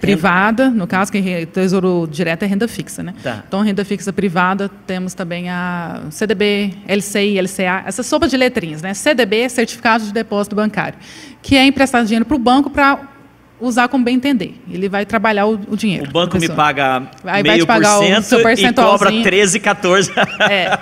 [0.00, 3.14] Privada, no caso, que Tesouro Direto é renda fixa, né?
[3.22, 3.44] Tá.
[3.46, 8.92] Então, renda fixa privada, temos também a CDB, LCI, LCA, essa sopa de letrinhas, né?
[8.94, 10.98] CDB, Certificado de Depósito Bancário,
[11.42, 13.15] que é emprestar dinheiro para o banco para
[13.60, 14.54] usar como bem entender.
[14.70, 16.08] Ele vai trabalhar o, o dinheiro.
[16.08, 19.22] o banco me paga Aí meio por cento e cobra percentualzinho.
[19.22, 20.12] 13, 14.
[20.50, 20.78] É,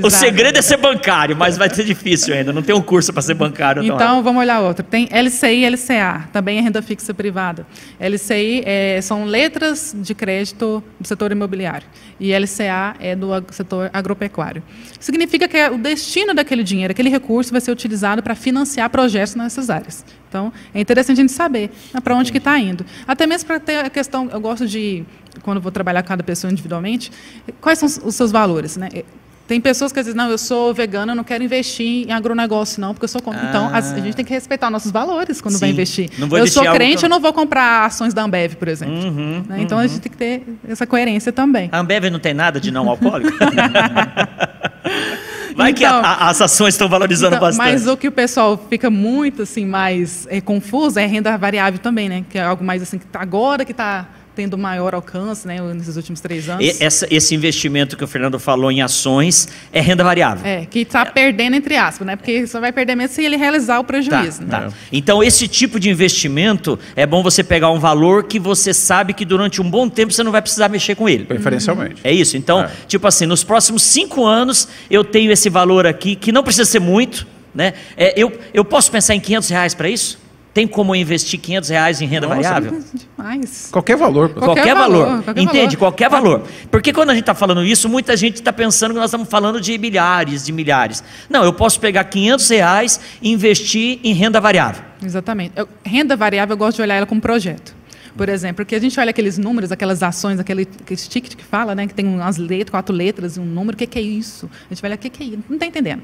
[0.02, 2.52] o segredo é ser bancário, mas vai ser difícil ainda.
[2.52, 3.82] Não tem um curso para ser bancário.
[3.82, 3.94] não.
[3.94, 4.84] Então, vamos olhar outro.
[4.84, 7.66] Tem LCI e LCA, também é renda fixa privada.
[8.00, 11.86] LCI é, são letras de crédito do setor imobiliário.
[12.18, 14.62] E LCA é do setor agropecuário.
[15.00, 19.34] Significa que é o destino daquele dinheiro, aquele recurso, vai ser utilizado para financiar projetos
[19.34, 20.04] nessas áreas.
[20.28, 21.70] Então, é interessante a gente saber
[22.00, 22.84] para onde que está indo.
[23.06, 25.04] Até mesmo para ter a questão, eu gosto de,
[25.42, 27.10] quando vou trabalhar com cada pessoa individualmente,
[27.60, 28.88] quais são os- seus valores, né?
[29.48, 32.92] Tem pessoas que dizem, não, eu sou vegana, eu não quero investir em agronegócio, não,
[32.92, 33.44] porque eu sou contra.
[33.48, 35.70] Então, a, a gente tem que respeitar nossos valores quando vai Ah.
[35.70, 35.74] Sim.
[35.74, 36.10] investir.
[36.18, 38.96] Não vou eu investir sou crente, eu- não vou comprar ações da Ambev, por exemplo.
[38.96, 39.58] Uhum, Né?
[39.62, 41.68] Então, a gente tem que ter essa coerência também.
[41.70, 43.32] A Ambev não tem nada de não alcoólico?
[45.56, 47.66] Vai que Então- a- a- as ações estão valorizando Então, bastante.
[47.66, 52.08] mas o que o pessoal fica muito assim mais é, confuso é renda variável também,
[52.08, 52.24] né?
[52.28, 54.06] Que é algo mais assim que tá agora que está
[54.36, 55.58] tendo maior alcance, né?
[55.74, 56.62] Nesses últimos três anos.
[56.64, 60.44] E- essa- esse investimento que o Fernando falou em ações é renda variável.
[60.46, 62.14] É, que está perdendo entre aspas, né?
[62.16, 64.42] Porque só vai perder mesmo se ele realizar o Tá, prejuízo.
[64.42, 64.48] né?
[64.50, 64.68] tá.
[64.92, 69.24] Então, esse tipo de investimento é bom você pegar um valor que você sabe que
[69.24, 71.24] durante um bom tempo você não vai precisar mexer com ele.
[71.24, 72.02] Preferencialmente.
[72.04, 72.36] É isso?
[72.36, 72.70] Então, É.
[72.86, 76.80] tipo assim, nos próximos cinco anos eu tenho esse valor aqui, que não precisa ser
[76.80, 77.72] muito, né?
[77.96, 80.18] É, eu, eu posso pensar em 500 reais para isso?
[80.56, 82.82] Tem como eu investir 500 reais em renda Nossa, variável?
[83.18, 83.68] Demais.
[83.70, 84.30] Qualquer valor.
[84.30, 85.06] Qualquer, Qualquer valor.
[85.06, 85.76] valor, qualquer Entende?
[85.76, 85.76] valor.
[85.76, 86.42] Qualquer valor.
[86.70, 89.60] Porque quando a gente está falando isso, muita gente está pensando que nós estamos falando
[89.60, 91.04] de milhares, de milhares.
[91.28, 94.82] Não, eu posso pegar 500 reais e investir em renda variável.
[95.04, 95.52] Exatamente.
[95.56, 97.74] Eu- renda variável, eu gosto de olhar ela como projeto.
[98.16, 101.74] Por exemplo, porque a gente olha aqueles números, aquelas ações, aquele, aquele ticket que fala,
[101.74, 104.48] né, que tem umas letras, quatro letras e um número, o que, que é isso?
[104.70, 105.38] A gente vai olhar o que, que é isso?
[105.48, 106.02] Não está entendendo.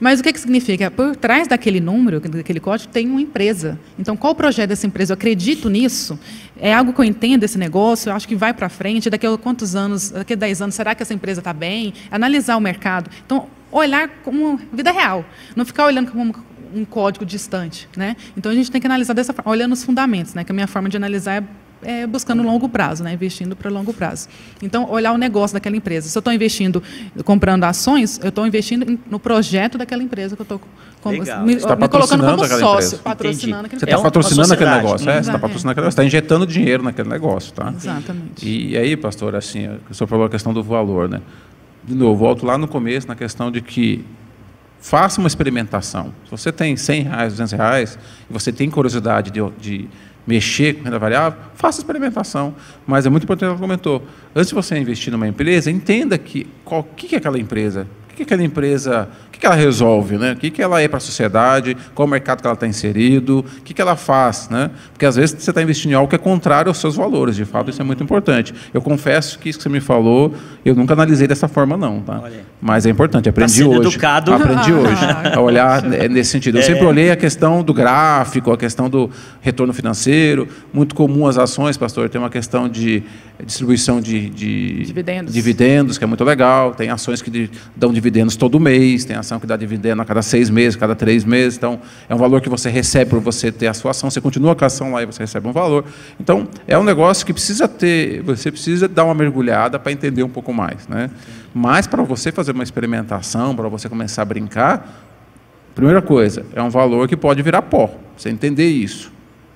[0.00, 0.90] Mas o que, que significa?
[0.90, 3.78] Por trás daquele número, daquele código, tem uma empresa.
[3.98, 5.12] Então, qual o projeto dessa empresa?
[5.12, 6.18] Eu acredito nisso?
[6.58, 8.10] É algo que eu entendo desse negócio?
[8.10, 9.10] Eu acho que vai para frente.
[9.10, 11.92] Daqui a quantos anos, daqui a 10 anos, será que essa empresa está bem?
[12.10, 13.10] Analisar o mercado.
[13.24, 15.24] Então, olhar como vida real.
[15.54, 16.34] Não ficar olhando como
[16.74, 18.16] um código distante, né?
[18.36, 20.44] Então a gente tem que analisar dessa forma, olhando os fundamentos, né?
[20.44, 21.42] Que a minha forma de analisar
[21.82, 23.12] é, é buscando longo prazo, né?
[23.12, 24.28] Investindo para longo prazo.
[24.62, 26.08] Então olhar o negócio daquela empresa.
[26.08, 26.82] Se eu estou investindo,
[27.24, 30.60] comprando ações, eu estou investindo no projeto daquela empresa que eu estou
[31.04, 31.44] Legal.
[31.44, 33.76] me, tá me colocando como sócio, patrocinando Entendi.
[33.76, 35.14] aquele Você É está uma patrocinando aquele negócio, é?
[35.14, 37.72] Você está patrocinando aquele negócio, está injetando dinheiro naquele negócio, tá?
[37.74, 38.46] Exatamente.
[38.46, 41.20] E aí, pastor, assim, o senhor falou a questão do valor, né?
[41.82, 44.04] De novo, volto lá no começo na questão de que
[44.80, 46.14] faça uma experimentação.
[46.24, 49.88] Se você tem 100 reais, 200 reais, e você tem curiosidade de, de
[50.26, 52.54] mexer com renda variável, faça experimentação.
[52.86, 56.82] Mas é muito importante, ela comentou, antes de você investir numa empresa, entenda que qual
[56.82, 57.86] que, é aquela empresa,
[58.20, 60.32] que, que aquela empresa, o que, ela resolve, né?
[60.32, 63.40] o que, que ela é para a sociedade, qual o mercado que ela está inserido,
[63.40, 64.48] o que, que ela faz.
[64.50, 64.70] Né?
[64.92, 67.44] Porque às vezes você está investindo em algo que é contrário aos seus valores, de
[67.44, 68.52] fato isso é muito importante.
[68.74, 72.00] Eu confesso que isso que você me falou, eu nunca analisei dessa forma não.
[72.00, 72.22] Tá?
[72.60, 73.80] Mas é importante, aprendi sendo hoje.
[73.88, 74.34] educado.
[74.34, 75.32] Aprendi hoje Ah.
[75.36, 76.58] a olhar né, nesse sentido.
[76.58, 76.64] Eu É.
[76.64, 79.10] sempre olhei a questão do gráfico, a questão do
[79.40, 80.46] retorno financeiro.
[80.72, 83.02] Muito comum as ações, pastor, tem uma questão de
[83.44, 85.32] distribuição de, de Dividendos.
[85.32, 86.74] dividendos, que é muito legal.
[86.74, 90.50] Tem ações que dão dividendos todo mês, tem ação que dá dividendo a cada seis
[90.50, 91.56] meses, cada três meses.
[91.56, 94.10] Então, é um valor que você recebe por você ter a sua ação.
[94.10, 95.84] Você continua com a ação lá e você recebe um valor.
[96.18, 100.28] Então, é um negócio que precisa ter, você precisa dar uma mergulhada para entender um
[100.28, 100.86] pouco mais.
[100.88, 101.10] Né?
[101.54, 105.06] Mas para você fazer uma experimentação, para você começar a brincar,
[105.74, 107.94] primeira coisa, é um valor que pode virar pó.
[108.16, 109.12] Você entender isso.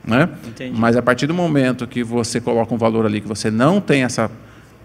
[0.06, 0.28] Né?
[0.46, 0.78] Entendi.
[0.78, 4.04] Mas a partir do momento que você coloca um valor ali que você não tem
[4.04, 4.30] essa,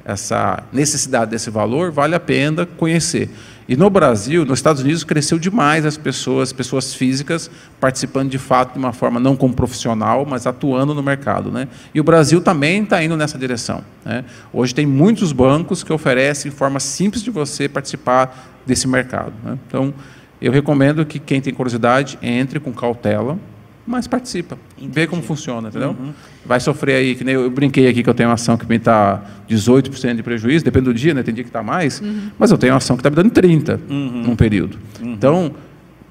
[0.06, 3.30] essa necessidade desse valor, vale a pena conhecer.
[3.70, 8.74] E no Brasil, nos Estados Unidos, cresceu demais as pessoas, pessoas físicas, participando de fato
[8.74, 11.52] de uma forma não como profissional, mas atuando no mercado.
[11.52, 11.68] Né?
[11.94, 13.84] E o Brasil também está indo nessa direção.
[14.04, 14.26] Né?
[14.52, 19.34] Hoje tem muitos bancos que oferecem forma simples de você participar desse mercado.
[19.44, 19.56] Né?
[19.68, 19.94] Então,
[20.42, 23.38] eu recomendo que quem tem curiosidade entre com cautela,
[23.90, 24.94] mas participa, Entendi.
[24.94, 25.96] vê como funciona, entendeu?
[26.00, 26.14] Uhum.
[26.46, 28.64] Vai sofrer aí, que nem eu, eu, brinquei aqui que eu tenho uma ação que
[28.70, 29.20] me está
[29.50, 31.24] 18% de prejuízo, depende do dia, né?
[31.24, 32.30] tem dia que está mais, uhum.
[32.38, 34.24] mas eu tenho uma ação que está me dando 30% uhum.
[34.28, 34.78] num período.
[35.02, 35.14] Uhum.
[35.14, 35.56] Então,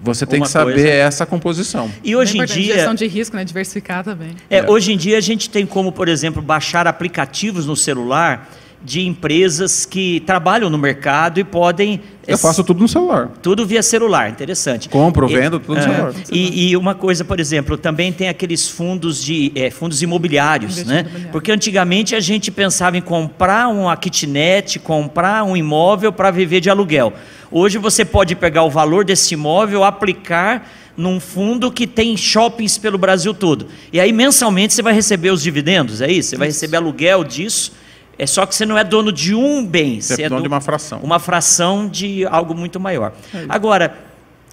[0.03, 0.89] você tem uma que saber coisa...
[0.89, 1.89] essa composição.
[2.03, 2.75] E hoje em dia.
[2.75, 3.45] Gestão de risco, né?
[3.45, 4.31] Diversificar também.
[4.51, 4.71] É, é.
[4.71, 8.49] Hoje em dia a gente tem como, por exemplo, baixar aplicativos no celular
[8.83, 12.01] de empresas que trabalham no mercado e podem.
[12.27, 13.31] Eu faço tudo no celular.
[13.43, 14.89] Tudo via celular, interessante.
[14.89, 16.15] Compro, vendo, tudo no celular.
[16.31, 21.07] E, e, uma coisa, por exemplo, também tem aqueles fundos de é, fundos imobiliários, né?
[21.33, 26.71] Porque antigamente a gente pensava em comprar uma kitnet, comprar um imóvel para viver de
[26.71, 27.13] aluguel.
[27.51, 32.99] Hoje você pode pegar o valor desse imóvel, aplicar num fundo que tem shoppings pelo
[32.99, 33.67] Brasil todo.
[33.93, 36.31] E aí mensalmente você vai receber os dividendos, é isso?
[36.31, 37.73] Você vai receber aluguel disso
[38.19, 40.01] é só que você não é dono de um bem.
[40.01, 40.99] Você, é, é dono de uma fração.
[41.03, 43.13] Uma fração de algo muito maior.
[43.33, 43.97] É Agora,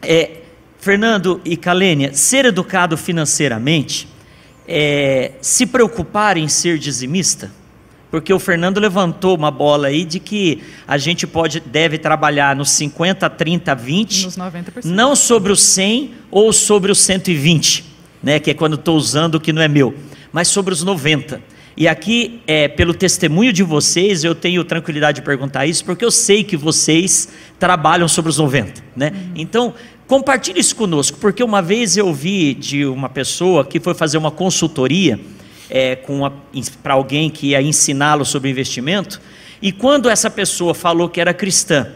[0.03, 0.41] é,
[0.79, 4.07] Fernando e Kalênia, ser educado financeiramente,
[4.67, 7.51] é, se preocupar em ser dizimista,
[8.11, 12.69] porque o Fernando levantou uma bola aí de que a gente pode deve trabalhar nos
[12.69, 14.85] 50, 30, 20, nos 90%.
[14.85, 17.83] não sobre os 100 ou sobre os 120,
[18.21, 19.95] né, que é quando estou usando o que não é meu,
[20.31, 21.54] mas sobre os 90.
[21.77, 26.11] E aqui, é, pelo testemunho de vocês, eu tenho tranquilidade de perguntar isso, porque eu
[26.11, 27.27] sei que vocês
[27.59, 29.11] trabalham sobre os 90, né?
[29.13, 29.31] Uhum.
[29.35, 29.73] Então,
[30.07, 34.31] compartilhe isso conosco, porque uma vez eu vi de uma pessoa que foi fazer uma
[34.31, 35.19] consultoria
[35.69, 35.97] é,
[36.81, 39.19] para alguém que ia ensiná-lo sobre investimento,
[39.61, 41.87] e quando essa pessoa falou que era cristã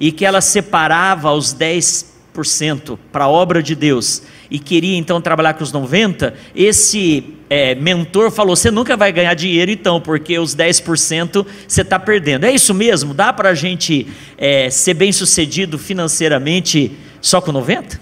[0.00, 5.54] e que ela separava os 10% para a obra de Deus e queria então trabalhar
[5.54, 10.54] com os 90%, esse é, mentor falou: você nunca vai ganhar dinheiro então, porque os
[10.54, 12.44] 10% você está perdendo.
[12.44, 13.14] É isso mesmo?
[13.14, 17.98] Dá para a gente é, ser bem sucedido financeiramente só com 90%?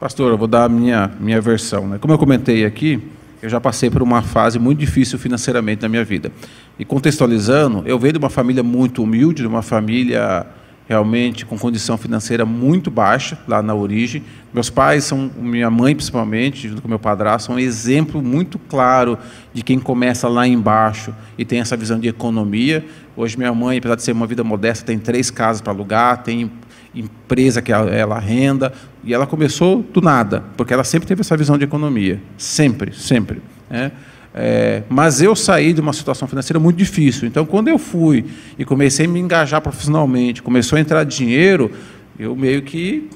[0.00, 1.88] Pastor, eu vou dar a minha, minha versão.
[1.88, 1.98] Né?
[1.98, 3.02] Como eu comentei aqui,
[3.42, 6.30] eu já passei por uma fase muito difícil financeiramente na minha vida.
[6.78, 10.46] E contextualizando, eu venho de uma família muito humilde, de uma família
[10.88, 14.24] realmente com condição financeira muito baixa lá na origem.
[14.54, 19.18] Meus pais são, minha mãe principalmente, junto com meu padrasto, são um exemplo muito claro
[19.52, 22.84] de quem começa lá embaixo e tem essa visão de economia.
[23.14, 26.50] Hoje minha mãe, apesar de ser uma vida modesta, tem três casas para alugar, tem
[26.94, 28.72] empresa que ela renda,
[29.04, 33.42] e ela começou do nada, porque ela sempre teve essa visão de economia, sempre, sempre.
[33.68, 33.92] Né?
[34.34, 37.26] É, mas eu saí de uma situação financeira muito difícil.
[37.26, 38.24] Então, quando eu fui
[38.58, 41.70] e comecei a me engajar profissionalmente, começou a entrar dinheiro,
[42.18, 43.08] eu meio que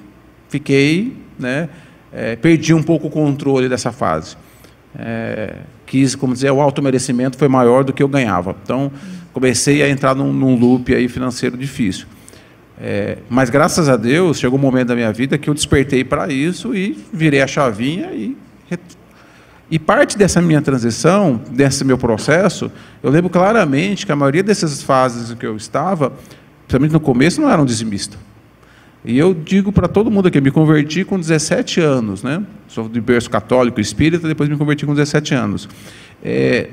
[0.49, 1.69] fiquei, né,
[2.13, 4.37] é, perdi um pouco o controle dessa fase.
[4.99, 5.57] É,
[5.87, 8.57] quis, como dizer, o auto-merecimento foi maior do que eu ganhava.
[8.63, 8.91] Então,
[9.33, 12.07] comecei a entrar num, num loop aí financeiro difícil.
[12.81, 16.33] É, mas, graças a Deus, chegou um momento da minha vida que eu despertei para
[16.33, 18.37] isso e virei a chavinha e
[19.73, 22.71] e parte dessa minha transição, desse meu processo,
[23.03, 26.13] eu lembro claramente que a maioria dessas fases em que eu estava,
[26.67, 28.19] principalmente no começo, não era um dizimista.
[29.03, 32.45] E eu digo para todo mundo aqui, eu me converti com 17 anos, né?
[32.69, 35.67] Sou de berço católico, espírita, depois me converti com 17 anos.
[36.23, 36.69] É,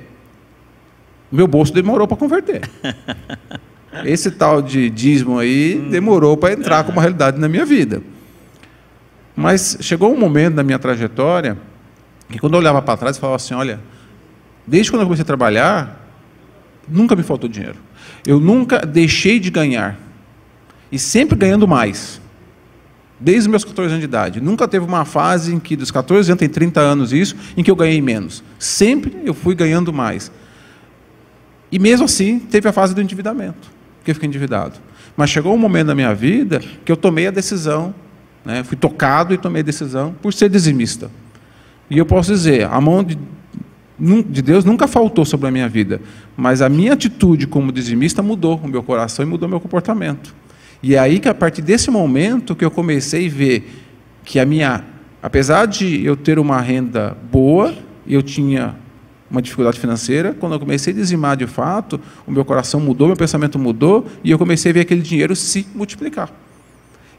[1.31, 2.69] meu bolso demorou para converter.
[4.03, 8.01] Esse tal de dízimo aí demorou para entrar como realidade na minha vida.
[9.37, 11.57] Mas chegou um momento na minha trajetória
[12.29, 13.79] e quando eu olhava para trás, eu falava assim: olha,
[14.65, 16.07] desde quando eu comecei a trabalhar,
[16.87, 17.77] nunca me faltou dinheiro.
[18.25, 19.97] Eu nunca deixei de ganhar.
[20.91, 22.21] E sempre ganhando mais.
[23.19, 24.41] Desde os meus 14 anos de idade.
[24.41, 27.69] Nunca teve uma fase em que, dos 14 anos, tem 30 anos isso, em que
[27.69, 28.43] eu ganhei menos.
[28.57, 30.31] Sempre eu fui ganhando mais.
[31.71, 33.69] E mesmo assim, teve a fase do endividamento,
[34.03, 34.79] que eu fiquei endividado.
[35.15, 37.93] Mas chegou um momento na minha vida que eu tomei a decisão,
[38.43, 41.11] né, fui tocado e tomei a decisão por ser dizimista.
[41.89, 43.17] E eu posso dizer, a mão de,
[44.29, 45.99] de Deus nunca faltou sobre a minha vida,
[46.37, 50.35] mas a minha atitude como dizimista mudou o meu coração e mudou meu comportamento.
[50.81, 53.69] E é aí que a partir desse momento que eu comecei a ver
[54.23, 54.83] que a minha,
[55.21, 57.73] apesar de eu ter uma renda boa,
[58.07, 58.75] eu tinha
[59.29, 63.17] uma dificuldade financeira, quando eu comecei a dizimar de fato, o meu coração mudou, meu
[63.17, 66.31] pensamento mudou, e eu comecei a ver aquele dinheiro se multiplicar.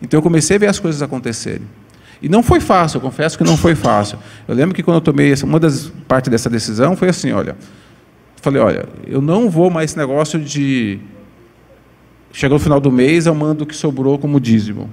[0.02, 1.66] Então eu comecei a ver as coisas acontecerem.
[2.22, 4.18] E não foi fácil, eu confesso que não foi fácil.
[4.46, 7.56] Eu lembro que quando eu tomei uma das partes dessa decisão foi assim, olha,
[8.36, 11.00] falei, olha, eu não vou mais esse negócio de
[12.32, 14.88] chegou no final do mês, eu mando o que sobrou como dízimo.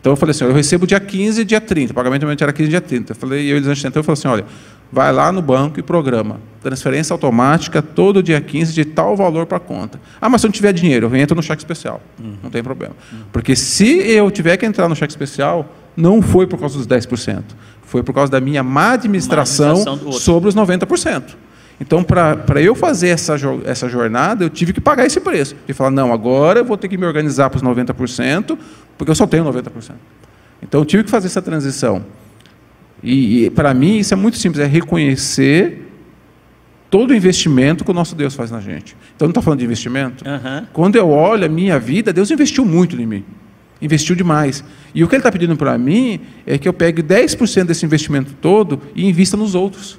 [0.00, 2.66] Então eu falei assim, eu recebo dia 15 e dia 30, o pagamento era 15
[2.66, 3.12] e dia 30.
[3.12, 4.44] Eu falei, e eu, eles então eu falei assim, olha,
[4.92, 6.40] vai lá no banco e programa.
[6.62, 10.00] Transferência automática todo dia 15 de tal valor para a conta.
[10.20, 12.00] Ah, mas se eu não tiver dinheiro, eu entro no cheque especial.
[12.18, 12.36] Uhum.
[12.42, 12.94] Não tem problema.
[13.12, 13.18] Uhum.
[13.32, 17.42] Porque se eu tiver que entrar no cheque especial, não foi por causa dos 10%,
[17.82, 21.34] foi por causa da minha má administração, má administração sobre os 90%.
[21.80, 25.56] Então, para eu fazer essa, essa jornada, eu tive que pagar esse preço.
[25.68, 28.58] E falar, não, agora eu vou ter que me organizar para os 90%,
[28.96, 29.92] porque eu só tenho 90%.
[30.62, 32.04] Então, eu tive que fazer essa transição.
[33.02, 35.84] E, e para mim, isso é muito simples, é reconhecer
[36.90, 38.96] todo o investimento que o nosso Deus faz na gente.
[39.14, 40.24] Então, não estou falando de investimento.
[40.28, 40.66] Uhum.
[40.72, 43.24] Quando eu olho a minha vida, Deus investiu muito em mim.
[43.80, 44.64] Investiu demais.
[44.94, 48.34] E o que Ele está pedindo para mim é que eu pegue 10% desse investimento
[48.40, 49.98] todo e invista nos outros.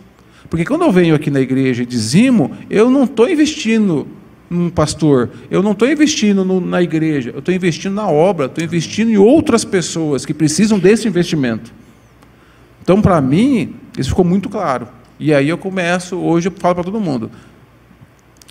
[0.50, 4.08] Porque quando eu venho aqui na igreja e dizimo, eu não estou investindo
[4.50, 8.64] num pastor, eu não estou investindo no, na igreja, eu estou investindo na obra, estou
[8.64, 11.72] investindo em outras pessoas que precisam desse investimento.
[12.82, 14.88] Então, para mim, isso ficou muito claro.
[15.20, 17.30] E aí eu começo, hoje eu falo para todo mundo: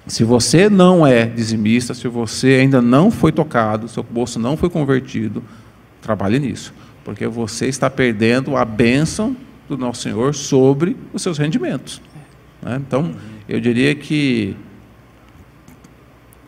[0.09, 4.71] se você não é dizimista, se você ainda não foi tocado, seu bolso não foi
[4.71, 5.43] convertido,
[6.01, 6.73] trabalhe nisso,
[7.05, 9.37] porque você está perdendo a bênção
[9.69, 12.01] do nosso Senhor sobre os seus rendimentos.
[12.63, 12.81] Né?
[12.87, 13.15] Então,
[13.49, 14.57] eu diria que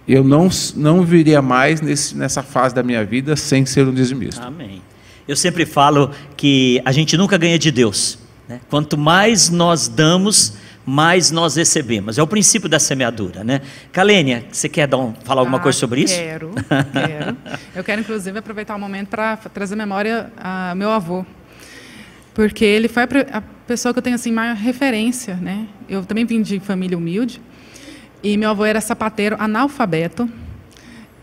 [0.08, 4.42] eu não, não viria mais nesse, nessa fase da minha vida sem ser um dizimista.
[4.42, 4.82] Amém.
[5.28, 8.18] Eu sempre falo que a gente nunca ganha de Deus.
[8.48, 8.60] Né?
[8.68, 10.54] Quanto mais nós damos,
[10.84, 12.18] mais nós recebemos.
[12.18, 13.60] É o princípio da semeadura, né?
[13.92, 16.14] Kalênia, você quer dar um, falar alguma ah, coisa sobre isso?
[16.14, 16.50] Quero,
[16.92, 17.36] quero.
[17.74, 21.24] Eu quero, inclusive, aproveitar o momento para trazer memória a meu avô,
[22.34, 25.66] porque ele foi a pessoa que eu tenho assim maior referência, né?
[25.88, 27.40] Eu também vim de família humilde
[28.22, 30.28] e meu avô era sapateiro analfabeto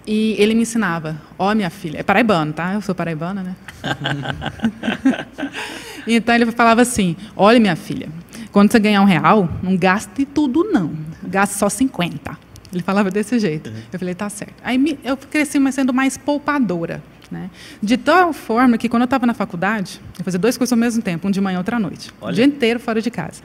[0.06, 2.74] e ele me ensinava, ó oh, minha filha, é paraibano, tá?
[2.74, 3.56] Eu sou paraibana, né?
[6.08, 8.08] então ele falava assim, olha minha filha,
[8.52, 12.38] quando você ganhar um real, não gaste tudo não, gaste só 50.
[12.72, 13.70] Ele falava desse jeito.
[13.70, 13.76] Uhum.
[13.92, 14.56] Eu falei, tá certo.
[14.64, 17.02] Aí eu cresci sendo mais poupadora.
[17.30, 17.50] Né?
[17.82, 21.02] De tal forma que quando eu estava na faculdade, eu fazia duas coisas ao mesmo
[21.02, 22.12] tempo, um de manhã e outra à noite.
[22.22, 22.32] Olha.
[22.32, 23.42] O dia inteiro fora de casa.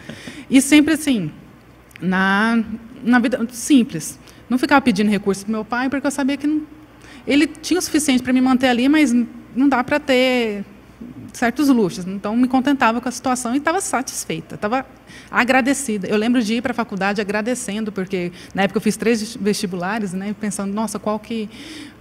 [0.49, 1.31] E sempre assim,
[2.01, 2.63] na,
[3.03, 4.19] na vida simples.
[4.49, 6.63] Não ficava pedindo recursos para meu pai, porque eu sabia que não,
[7.27, 9.13] ele tinha o suficiente para me manter ali, mas
[9.55, 10.65] não dá para ter
[11.33, 12.07] certos luxos.
[12.07, 14.85] Então, me contentava com a situação e estava satisfeita, estava
[15.31, 16.07] agradecida.
[16.07, 20.13] Eu lembro de ir para a faculdade agradecendo, porque na época eu fiz três vestibulares,
[20.13, 21.49] né, pensando, nossa, qual que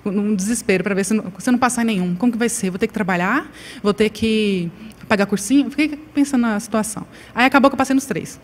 [0.04, 2.16] num desespero para ver se se não passar em nenhum.
[2.16, 2.70] Como que vai ser?
[2.72, 3.52] Vou ter que trabalhar?
[3.84, 4.72] Vou ter que
[5.08, 5.70] pagar cursinho?
[5.70, 7.06] Fiquei pensando na situação.
[7.36, 8.40] Aí acabou que eu passei nos três.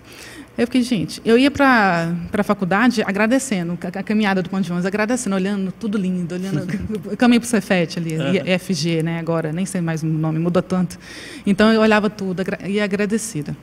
[0.57, 4.87] Eu fiquei, gente, eu ia para a faculdade agradecendo, a, caminhada do Ponte de Ônibus,
[4.87, 6.67] agradecendo, olhando tudo lindo, olhando.
[7.11, 8.59] eu caminhei para o Cefet ali, uhum.
[8.59, 10.97] FG, né, agora, nem sei mais o nome, mudou tanto.
[11.45, 13.55] Então eu olhava tudo e ia agradecida.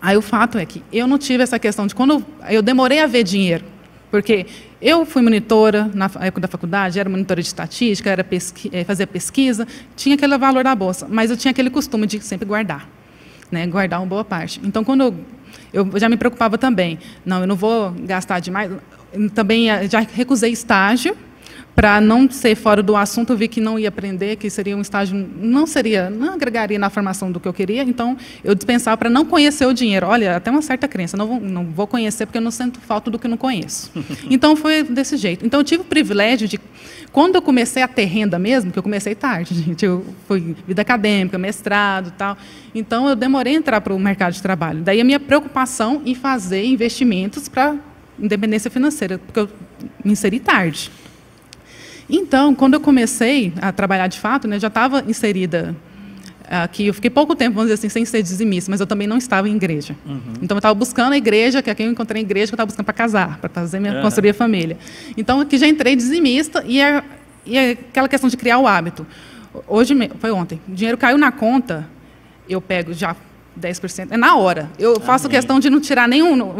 [0.00, 3.00] Aí o fato é que eu não tive essa questão de quando eu, eu demorei
[3.00, 3.64] a ver dinheiro,
[4.08, 4.46] porque
[4.80, 9.06] eu fui monitora na época da faculdade, era monitora de estatística, era pesqui, eh, fazia
[9.06, 9.66] pesquisa,
[9.96, 12.88] tinha aquele valor da bolsa, mas eu tinha aquele costume de sempre guardar,
[13.50, 14.60] né, guardar uma boa parte.
[14.64, 15.14] Então, quando eu,
[15.72, 18.70] eu já me preocupava também, não, eu não vou gastar demais.
[19.34, 21.16] Também eh, já recusei estágio,
[21.74, 24.80] para não ser fora do assunto, eu vi que não ia aprender, que seria um
[24.80, 29.08] estágio, não seria, não agregaria na formação do que eu queria, então eu dispensava para
[29.08, 30.06] não conhecer o dinheiro.
[30.06, 33.10] Olha, até uma certa crença, não vou, não vou conhecer porque eu não sinto falta
[33.10, 33.90] do que eu não conheço.
[34.30, 35.44] Então foi desse jeito.
[35.44, 36.58] Então eu tive o privilégio de,
[37.10, 40.82] quando eu comecei a ter renda mesmo, que eu comecei tarde, gente, eu fui vida
[40.82, 42.36] acadêmica, mestrado tal,
[42.74, 44.82] então eu demorei a entrar para o mercado de trabalho.
[44.82, 47.76] Daí a minha preocupação em fazer investimentos para
[48.18, 49.48] independência financeira, porque eu
[50.04, 50.90] me inseri tarde.
[52.10, 55.76] Então, quando eu comecei a trabalhar de fato, né, já estava inserida
[56.48, 56.88] aqui.
[56.88, 59.48] Eu fiquei pouco tempo, vamos dizer assim, sem ser dizimista, mas eu também não estava
[59.48, 59.94] em igreja.
[60.04, 60.20] Uhum.
[60.42, 62.66] Então, eu estava buscando a igreja, que aqui eu encontrei a igreja que eu estava
[62.66, 64.02] buscando para casar, para fazer minha, uhum.
[64.02, 64.76] construir a família.
[65.16, 67.02] Então, aqui já entrei dizimista e, é,
[67.46, 69.06] e é aquela questão de criar o hábito.
[69.68, 71.88] Hoje, foi ontem, o dinheiro caiu na conta,
[72.48, 73.14] eu pego já
[73.60, 74.08] 10%.
[74.10, 74.70] É na hora.
[74.78, 75.36] Eu faço Amém.
[75.36, 76.54] questão de não tirar nenhum.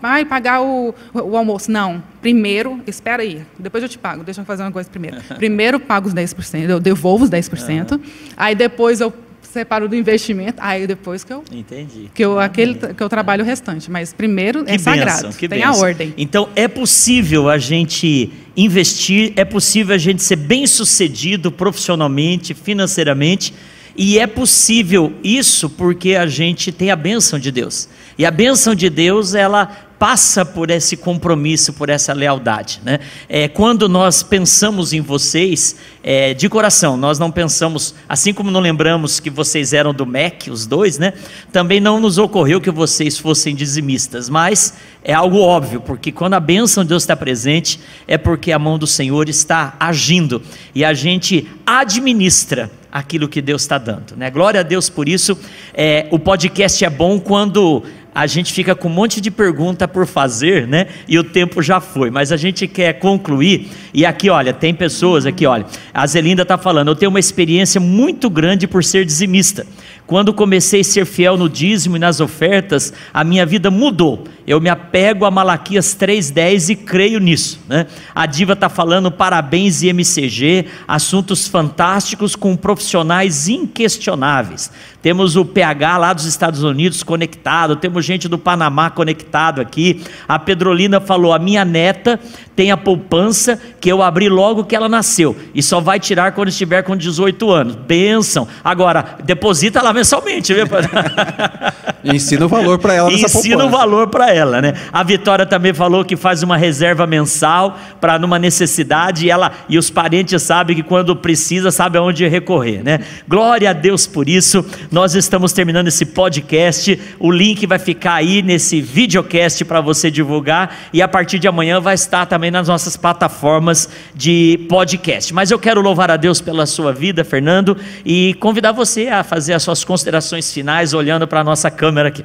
[0.00, 1.70] Vai pagar o, o, almoço.
[1.70, 2.02] Não.
[2.20, 3.42] Primeiro, espera aí.
[3.58, 4.22] Depois eu te pago.
[4.22, 5.16] Deixa eu fazer uma coisa primeiro.
[5.36, 6.68] Primeiro pago os 10%.
[6.68, 7.92] Eu devolvo os 10%.
[7.92, 8.00] Uhum.
[8.36, 10.56] Aí depois eu separo do investimento.
[10.58, 11.44] Aí depois que eu.
[11.52, 12.10] Entendi.
[12.14, 13.90] Que eu, aquele, que eu trabalho o restante.
[13.90, 15.28] Mas primeiro que é sagrado.
[15.30, 15.74] que tem benção.
[15.74, 16.14] a ordem.
[16.16, 23.52] Então é possível a gente investir, é possível a gente ser bem sucedido profissionalmente, financeiramente
[23.96, 27.88] e é possível isso porque a gente tem a bênção de Deus.
[28.18, 29.66] E a bênção de Deus, ela
[30.02, 32.80] passa por esse compromisso, por essa lealdade.
[32.82, 32.98] Né?
[33.28, 38.58] É, quando nós pensamos em vocês, é, de coração, nós não pensamos, assim como não
[38.58, 41.12] lembramos que vocês eram do MEC, os dois, né?
[41.52, 44.74] também não nos ocorreu que vocês fossem dizimistas, mas
[45.04, 47.78] é algo óbvio, porque quando a bênção de Deus está presente,
[48.08, 50.42] é porque a mão do Senhor está agindo,
[50.74, 54.14] e a gente administra aquilo que Deus está dando.
[54.16, 54.30] Né?
[54.30, 55.38] Glória a Deus por isso.
[55.72, 57.82] É, o podcast é bom quando
[58.14, 60.86] a gente fica com um monte de pergunta por fazer, né?
[61.08, 63.70] E o tempo já foi, mas a gente quer concluir.
[63.94, 65.64] E aqui, olha, tem pessoas aqui, olha.
[65.94, 69.66] A Zelinda está falando, eu tenho uma experiência muito grande por ser dizimista.
[70.06, 74.24] Quando comecei a ser fiel no dízimo e nas ofertas, a minha vida mudou.
[74.46, 77.60] Eu me apego a Malaquias 3,10 e creio nisso.
[77.68, 77.86] Né?
[78.14, 84.70] A Diva está falando parabéns IMCG, assuntos fantásticos com profissionais inquestionáveis.
[85.00, 90.02] Temos o PH lá dos Estados Unidos conectado, temos gente do Panamá conectado aqui.
[90.28, 92.20] A Pedrolina falou: a minha neta
[92.54, 96.48] tem a poupança que eu abri logo que ela nasceu e só vai tirar quando
[96.48, 97.74] estiver com 18 anos.
[97.74, 98.46] Benção.
[98.62, 100.66] Agora, deposita lá mensalmente, viu?
[102.04, 104.74] ensina o valor para ela nessa Ensina o valor para ela, né?
[104.92, 109.78] A Vitória também falou que faz uma reserva mensal para numa necessidade e ela e
[109.78, 113.00] os parentes sabem que quando precisa sabe aonde recorrer, né?
[113.28, 114.64] Glória a Deus por isso.
[114.90, 116.98] Nós estamos terminando esse podcast.
[117.18, 121.80] O link vai ficar aí nesse videocast para você divulgar e a partir de amanhã
[121.80, 125.32] vai estar também nas nossas plataformas de podcast.
[125.32, 129.52] Mas eu quero louvar a Deus pela sua vida, Fernando, e convidar você a fazer
[129.52, 132.24] as suas considerações finais olhando para a nossa câmera aqui.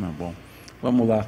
[0.00, 0.34] Ah, bom,
[0.80, 1.26] vamos lá.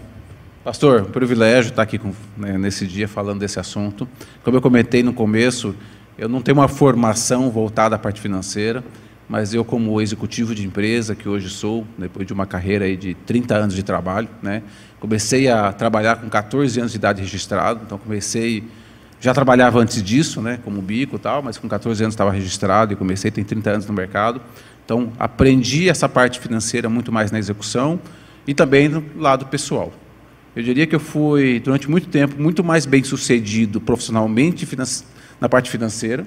[0.64, 4.08] Pastor, um privilégio estar aqui com, né, nesse dia falando desse assunto.
[4.42, 5.74] Como eu comentei no começo,
[6.16, 8.82] eu não tenho uma formação voltada à parte financeira,
[9.28, 13.54] mas eu, como executivo de empresa, que hoje sou, depois de uma carreira de 30
[13.54, 14.62] anos de trabalho, né,
[14.98, 18.64] comecei a trabalhar com 14 anos de idade registrado, então comecei,
[19.20, 22.94] já trabalhava antes disso, né, como bico e tal, mas com 14 anos estava registrado
[22.94, 24.40] e comecei, tem 30 anos no mercado.
[24.84, 27.98] Então, aprendi essa parte financeira muito mais na execução
[28.46, 29.92] e também no lado pessoal.
[30.54, 34.68] Eu diria que eu fui, durante muito tempo, muito mais bem sucedido profissionalmente
[35.40, 36.26] na parte financeira.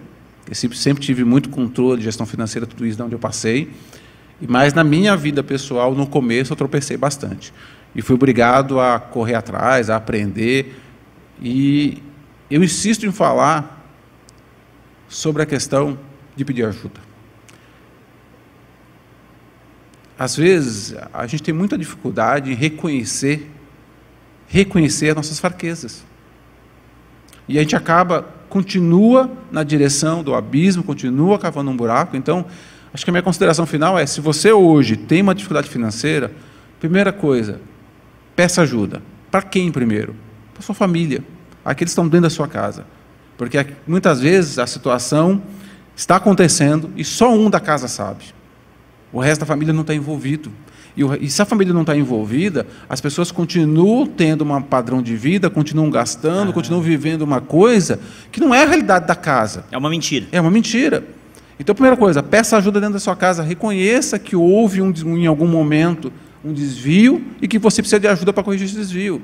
[0.49, 3.71] Eu sempre, sempre tive muito controle de gestão financeira, tudo isso de onde eu passei.
[4.47, 7.53] Mas na minha vida pessoal, no começo, eu tropecei bastante.
[7.95, 10.77] E fui obrigado a correr atrás, a aprender.
[11.41, 12.01] E
[12.49, 13.87] eu insisto em falar
[15.07, 15.97] sobre a questão
[16.35, 17.06] de pedir ajuda.
[20.17, 23.49] Às vezes, a gente tem muita dificuldade em reconhecer,
[24.47, 26.03] reconhecer as nossas fraquezas.
[27.47, 32.17] E a gente acaba, continua na direção do abismo, continua cavando um buraco.
[32.17, 32.45] Então,
[32.91, 36.31] acho que a minha consideração final é: se você hoje tem uma dificuldade financeira,
[36.79, 37.61] primeira coisa,
[38.35, 39.03] peça ajuda.
[39.29, 40.15] Para quem primeiro?
[40.53, 41.23] Para sua família,
[41.63, 42.85] aqueles que estão dentro da sua casa.
[43.37, 45.43] Porque muitas vezes a situação
[45.95, 48.36] está acontecendo e só um da casa sabe.
[49.11, 50.51] O resto da família não está envolvido.
[50.95, 55.01] E, o, e, se a família não está envolvida, as pessoas continuam tendo um padrão
[55.01, 56.53] de vida, continuam gastando, ah.
[56.53, 57.99] continuam vivendo uma coisa
[58.31, 59.65] que não é a realidade da casa.
[59.71, 60.25] É uma mentira.
[60.31, 61.03] É uma mentira.
[61.59, 65.47] Então, primeira coisa, peça ajuda dentro da sua casa, reconheça que houve um, em algum
[65.47, 66.11] momento
[66.43, 69.21] um desvio e que você precisa de ajuda para corrigir esse desvio.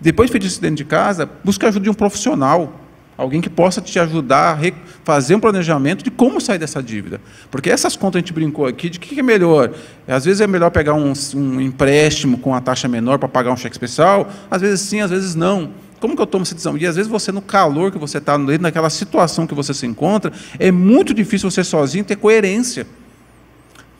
[0.00, 2.80] Depois de feito isso dentro de casa, busque a ajuda de um profissional.
[3.16, 4.72] Alguém que possa te ajudar a
[5.04, 7.20] fazer um planejamento de como sair dessa dívida.
[7.50, 9.72] Porque essas contas a gente brincou aqui, de que é melhor?
[10.08, 13.56] Às vezes é melhor pegar um, um empréstimo com a taxa menor para pagar um
[13.56, 15.70] cheque especial, às vezes sim, às vezes não.
[16.00, 16.76] Como que eu tomo essa decisão?
[16.76, 19.86] E às vezes você, no calor que você está, dentro daquela situação que você se
[19.86, 22.86] encontra, é muito difícil você sozinho ter coerência.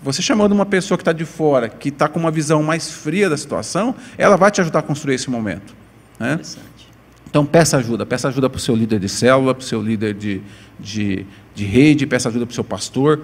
[0.03, 3.31] Você chamando uma pessoa que está de fora, que está com uma visão mais fria
[3.31, 5.73] da situação, ela vai te ajudar a construir esse momento.
[6.19, 6.41] Né?
[7.33, 8.05] Então, peça ajuda.
[8.05, 10.43] Peça ajuda para o seu líder de célula, para o seu líder de,
[10.78, 11.24] de,
[11.55, 13.22] de rede, peça ajuda para o seu pastor.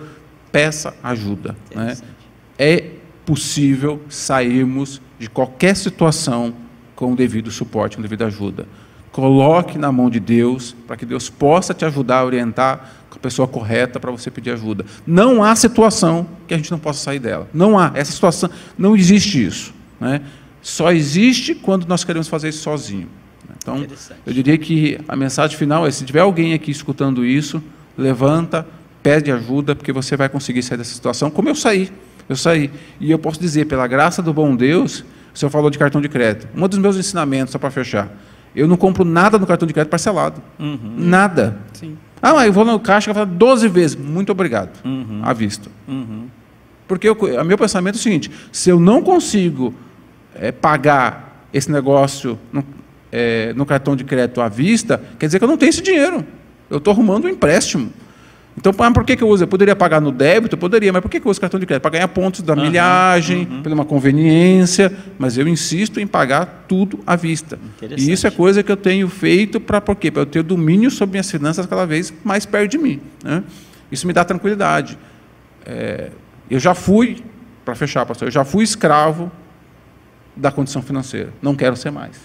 [0.51, 1.55] Peça ajuda.
[1.75, 1.95] Né?
[2.59, 2.93] É
[3.27, 6.55] possível sairmos de qualquer situação
[6.97, 8.67] com o devido suporte, com devida ajuda.
[9.13, 13.47] Coloque na mão de Deus, para que Deus possa te ajudar a orientar a pessoa
[13.47, 14.87] correta para você pedir ajuda.
[15.07, 17.47] Não há situação que a gente não possa sair dela.
[17.53, 17.91] Não há.
[17.95, 18.49] Essa situação,
[18.79, 19.75] não existe isso.
[20.01, 20.23] Né?
[20.63, 23.09] Só existe quando nós queremos fazer isso sozinho.
[23.77, 23.87] Então,
[24.27, 27.63] eu diria que a mensagem final é: se tiver alguém aqui escutando isso,
[27.97, 28.67] levanta,
[29.03, 31.91] pede ajuda, porque você vai conseguir sair dessa situação, como eu saí.
[32.29, 32.71] Eu saí.
[33.01, 35.05] E eu posso dizer, pela graça do bom Deus,
[35.35, 36.49] o senhor falou de cartão de crédito.
[36.55, 38.11] Um dos meus ensinamentos, só para fechar,
[38.55, 40.43] eu não compro nada no cartão de crédito parcelado.
[40.59, 40.95] Uhum.
[40.97, 41.59] Nada.
[41.73, 41.97] Sim.
[42.21, 43.97] Ah, mas eu vou no caixa e falo 12 vezes.
[43.97, 44.85] Muito obrigado.
[44.85, 45.21] Uhum.
[45.23, 45.71] À vista.
[45.87, 46.27] Uhum.
[46.87, 49.75] Porque o meu pensamento é o seguinte: se eu não consigo
[50.35, 52.39] é, pagar esse negócio,
[53.11, 56.25] é, no cartão de crédito à vista, quer dizer que eu não tenho esse dinheiro.
[56.71, 57.93] Eu estou arrumando um empréstimo.
[58.59, 59.45] Então, por que, que eu uso?
[59.45, 60.57] Eu poderia pagar no débito?
[60.57, 61.83] Eu poderia, mas por que, que eu uso cartão de crédito?
[61.83, 63.63] Para ganhar pontos da uhum, milhagem, uhum.
[63.63, 67.57] pela uma conveniência, mas eu insisto em pagar tudo à vista.
[67.97, 70.11] E isso é coisa que eu tenho feito para por quê?
[70.11, 73.01] Para eu ter domínio sobre minhas finanças cada vez mais perto de mim.
[73.23, 73.45] Né?
[73.93, 74.99] Isso me dá tranquilidade.
[75.65, 76.11] É,
[76.51, 77.23] eu já fui,
[77.65, 79.31] para fechar, pastor, eu já fui escravo
[80.35, 81.33] da condição financeira.
[81.41, 82.17] Não quero ser mais.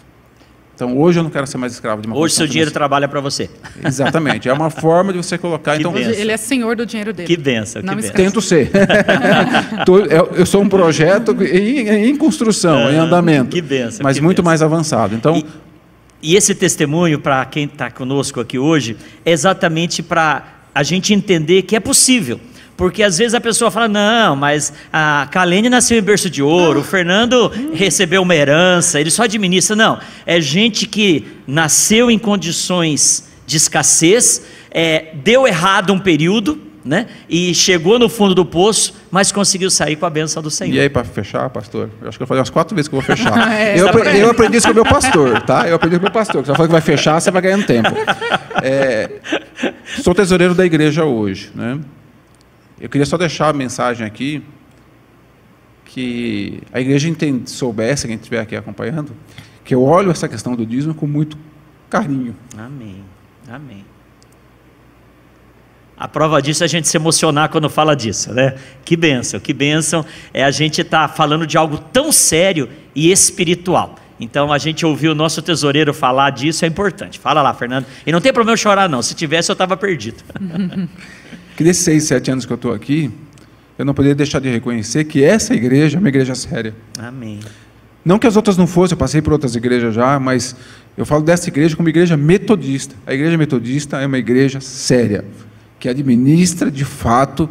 [0.76, 2.74] Então hoje eu não quero ser mais escravo de uma Hoje seu dinheiro financeira.
[2.90, 3.48] trabalha para você.
[3.86, 4.50] Exatamente.
[4.50, 5.74] É uma forma de você colocar.
[5.76, 6.12] Que então, benção.
[6.14, 7.28] Ele é senhor do dinheiro dele.
[7.28, 8.10] Que benção, que Não benção.
[8.10, 8.24] esquece.
[8.24, 8.72] Tento ser.
[10.36, 13.52] Eu, sou um projeto em, em construção, em Ah, andamento.
[13.52, 14.46] que benção, Mas que muito benção.
[14.50, 15.14] mais avançado.
[15.16, 15.46] Então, E,
[16.32, 20.44] e esse testemunho, para quem está conosco aqui hoje, é exatamente para
[20.74, 22.40] a gente entender que é possível.
[22.84, 26.82] Porque às vezes a pessoa fala, não, mas a Kalene nasceu em berço de ouro,
[26.82, 29.74] o Fernando recebeu uma herança, ele só administra.
[29.74, 37.08] Não, é gente que nasceu em condições de escassez, é, deu errado um período, né?
[37.30, 40.76] E chegou no fundo do poço, mas conseguiu sair com a benção do Senhor.
[40.76, 41.90] e aí, para fechar, pastor?
[42.02, 43.32] Eu acho que eu falei umas quatro vezes que eu vou fechar.
[43.50, 45.70] É, eu, tá apre- eu aprendi isso com o meu pastor, tá?
[45.70, 46.42] Eu aprendi com o meu pastor.
[46.42, 47.90] que Você falou que vai fechar, você vai ganhando tempo.
[48.66, 49.10] É,
[50.02, 51.80] sou tesoureiro da igreja hoje, né?
[52.84, 54.44] Eu queria só deixar a mensagem aqui
[55.86, 59.14] que a igreja entende, soubesse, quem estiver aqui acompanhando,
[59.64, 61.38] que eu olho essa questão do dízimo com muito
[61.90, 62.36] carinho.
[62.58, 63.02] Amém.
[63.50, 63.86] Amém.
[65.96, 68.56] A prova disso é a gente se emocionar quando fala disso, né?
[68.84, 73.96] Que bênção, que bênção é a gente estar falando de algo tão sério e espiritual.
[74.20, 77.18] Então a gente ouvir o nosso tesoureiro falar disso é importante.
[77.18, 77.86] Fala lá, Fernando.
[78.06, 79.02] E não tem problema eu chorar, não.
[79.02, 80.22] Se tivesse, eu estava perdido.
[81.56, 83.12] Que desses seis, sete anos que eu estou aqui,
[83.78, 86.76] eu não poderia deixar de reconhecer que essa igreja é uma igreja séria.
[86.98, 87.40] Amém.
[88.06, 90.56] Não que as outras não fossem, eu passei por outras igrejas já, mas
[90.98, 92.96] eu falo dessa igreja como igreja metodista.
[93.08, 95.24] A igreja metodista é uma igreja séria,
[95.80, 97.50] que administra de fato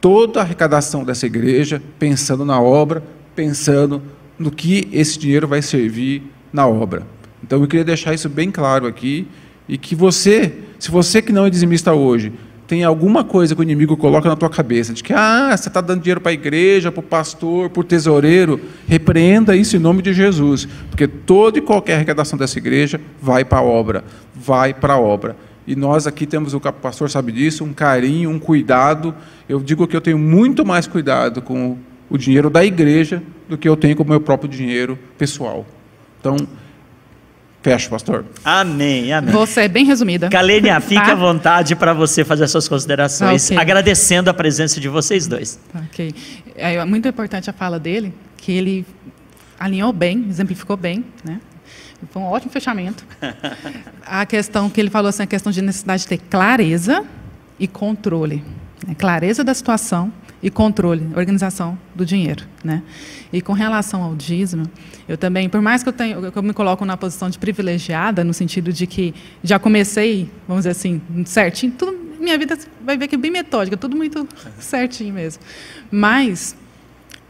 [0.00, 3.02] toda a arrecadação dessa igreja, pensando na obra,
[3.34, 4.02] pensando
[4.38, 6.22] no que esse dinheiro vai servir
[6.52, 7.06] na obra.
[7.42, 9.28] Então eu queria deixar isso bem claro aqui
[9.68, 12.32] e que você, se você que não é dizimista hoje,
[12.66, 15.80] tem alguma coisa que o inimigo coloca na tua cabeça, de que ah, você está
[15.80, 20.00] dando dinheiro para a igreja, para o pastor, para o tesoureiro, repreenda isso em nome
[20.00, 24.04] de Jesus, porque toda e qualquer arrecadação dessa igreja vai para a obra,
[24.34, 25.36] vai para a obra.
[25.66, 29.14] E nós aqui temos, o pastor sabe disso, um carinho, um cuidado.
[29.48, 31.78] Eu digo que eu tenho muito mais cuidado com
[32.10, 35.64] o dinheiro da igreja do que eu tenho com o meu próprio dinheiro pessoal.
[36.20, 36.36] Então,
[37.64, 38.24] fecha, pastor.
[38.44, 39.32] Amém, amém.
[39.32, 40.28] Você é bem resumida.
[40.28, 41.12] Kalenia, fique Tá?
[41.12, 43.58] à vontade para você fazer as suas considerações, Ah, ok.
[43.58, 45.58] agradecendo a presença de vocês dois.
[45.72, 46.14] Tá, Ok.
[46.54, 48.86] É muito importante a fala dele, que ele
[49.58, 51.40] alinhou bem, exemplificou bem, né?
[52.10, 53.02] Foi um ótimo fechamento.
[54.06, 57.02] A questão que ele falou assim, a questão de necessidade de ter clareza
[57.58, 58.44] e controle.
[58.86, 58.94] né?
[58.94, 60.12] Clareza da situação
[60.44, 62.82] e controle, organização do dinheiro, né?
[63.32, 64.70] E com relação ao dízimo,
[65.08, 68.22] eu também, por mais que eu tenha, que eu me coloco na posição de privilegiada,
[68.22, 73.08] no sentido de que já comecei, vamos dizer assim, certinho, tudo, minha vida vai ver
[73.08, 74.28] que é bem metódica, tudo muito
[74.60, 75.42] certinho mesmo.
[75.90, 76.54] Mas,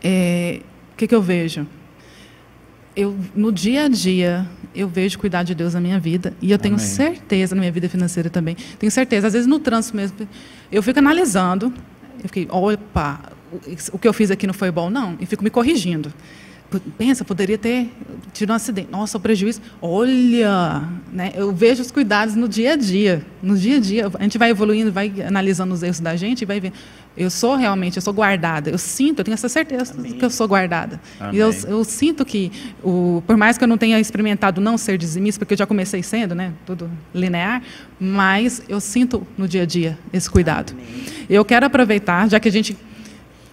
[0.03, 0.61] é,
[0.93, 1.65] o que, que eu vejo?
[2.97, 4.45] Eu, no dia a dia,
[4.75, 6.35] eu vejo cuidar de Deus na minha vida.
[6.43, 6.87] E eu tenho Amém.
[6.87, 8.57] certeza na minha vida financeira também.
[8.79, 9.29] Tenho certeza.
[9.29, 10.29] Às vezes no trânsito mesmo,
[10.71, 11.73] eu fico analisando.
[12.25, 13.21] Eu fiquei, opa,
[13.93, 15.17] o que eu fiz aqui não foi bom, não.
[15.21, 16.13] E fico me corrigindo.
[16.97, 17.91] Pensa, poderia ter
[18.33, 18.89] tido um acidente.
[18.91, 19.61] Nossa, o prejuízo.
[19.81, 21.33] Olha, né?
[21.35, 23.25] eu vejo os cuidados no dia a dia.
[23.43, 24.11] No dia a dia.
[24.19, 26.73] A gente vai evoluindo, vai analisando os erros da gente e vai ver.
[27.17, 28.71] Eu sou realmente, eu sou guardada.
[28.71, 30.15] Eu sinto, eu tenho essa certeza Amém.
[30.15, 31.01] que eu sou guardada.
[31.33, 31.61] E eu, Amém.
[31.69, 32.51] eu sinto que,
[32.83, 36.03] o, por mais que eu não tenha experimentado não ser dizimista, porque eu já comecei
[36.03, 37.63] sendo, né, tudo linear,
[38.01, 40.75] mas eu sinto no dia a dia esse cuidado.
[41.31, 42.77] Eu quero aproveitar, já que a gente,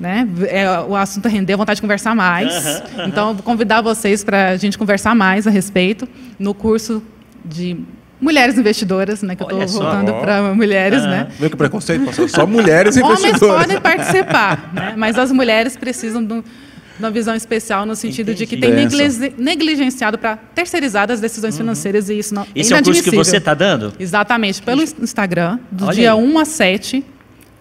[0.01, 4.49] né, é, o assunto rendeu, vontade de conversar mais, então eu vou convidar vocês para
[4.49, 6.07] a gente conversar mais a respeito
[6.39, 7.03] no curso
[7.45, 7.77] de
[8.19, 9.91] mulheres investidoras, né, que eu Olha estou só.
[9.91, 11.27] voltando para mulheres, né?
[11.39, 12.29] Viu que preconceito, pastor?
[12.29, 13.61] Só mulheres Homens investidoras.
[13.61, 14.93] podem participar, né?
[14.97, 18.69] mas as mulheres precisam de um- de uma visão especial no sentido de que tem
[18.71, 18.95] Entendi.
[18.95, 23.09] negli- negligenciado para terceirizar as decisões financeiras e isso não Esse é o curso que
[23.15, 23.91] você está dando?
[23.99, 26.19] Exatamente, pelo Instagram, do Olha dia aí.
[26.19, 27.03] 1 a 7.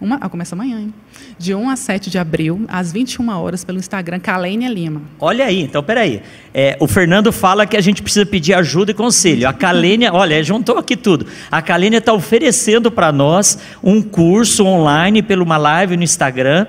[0.00, 0.94] Uma, ah, começa amanhã, hein?
[1.38, 5.02] De 1 a 7 de abril, às 21 horas, pelo Instagram, Kalênia Lima.
[5.18, 6.22] Olha aí, então peraí.
[6.54, 9.46] É, o Fernando fala que a gente precisa pedir ajuda e conselho.
[9.46, 11.26] A Kalênia, olha, juntou aqui tudo.
[11.50, 16.66] A Kalênia está oferecendo para nós um curso online pela uma live no Instagram,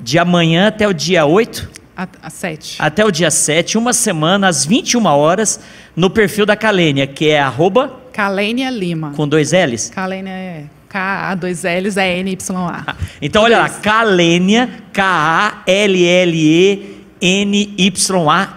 [0.00, 2.78] de amanhã até o dia 8, A, a 7.
[2.80, 5.60] até o dia 7, uma semana, às 21 horas,
[5.94, 9.12] no perfil da Kalênia, que é arroba Kalênia Lima.
[9.14, 9.88] com dois L's.
[9.90, 12.96] Kalênia é K-A-2-Ls, é N-Y-A.
[13.20, 15.74] Então olha lá, Kalênia, K-A-L-L-E-N-Y-A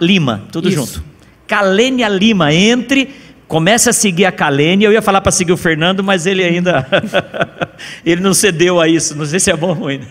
[0.02, 0.78] Lima, tudo Isso.
[0.78, 1.02] junto.
[1.48, 4.84] Kalênia Lima, entre, Comece a seguir a Kalene.
[4.84, 6.88] Eu ia falar para seguir o Fernando, mas ele ainda
[8.04, 9.16] ele não cedeu a isso.
[9.16, 10.02] Não sei se é bom ou ruim.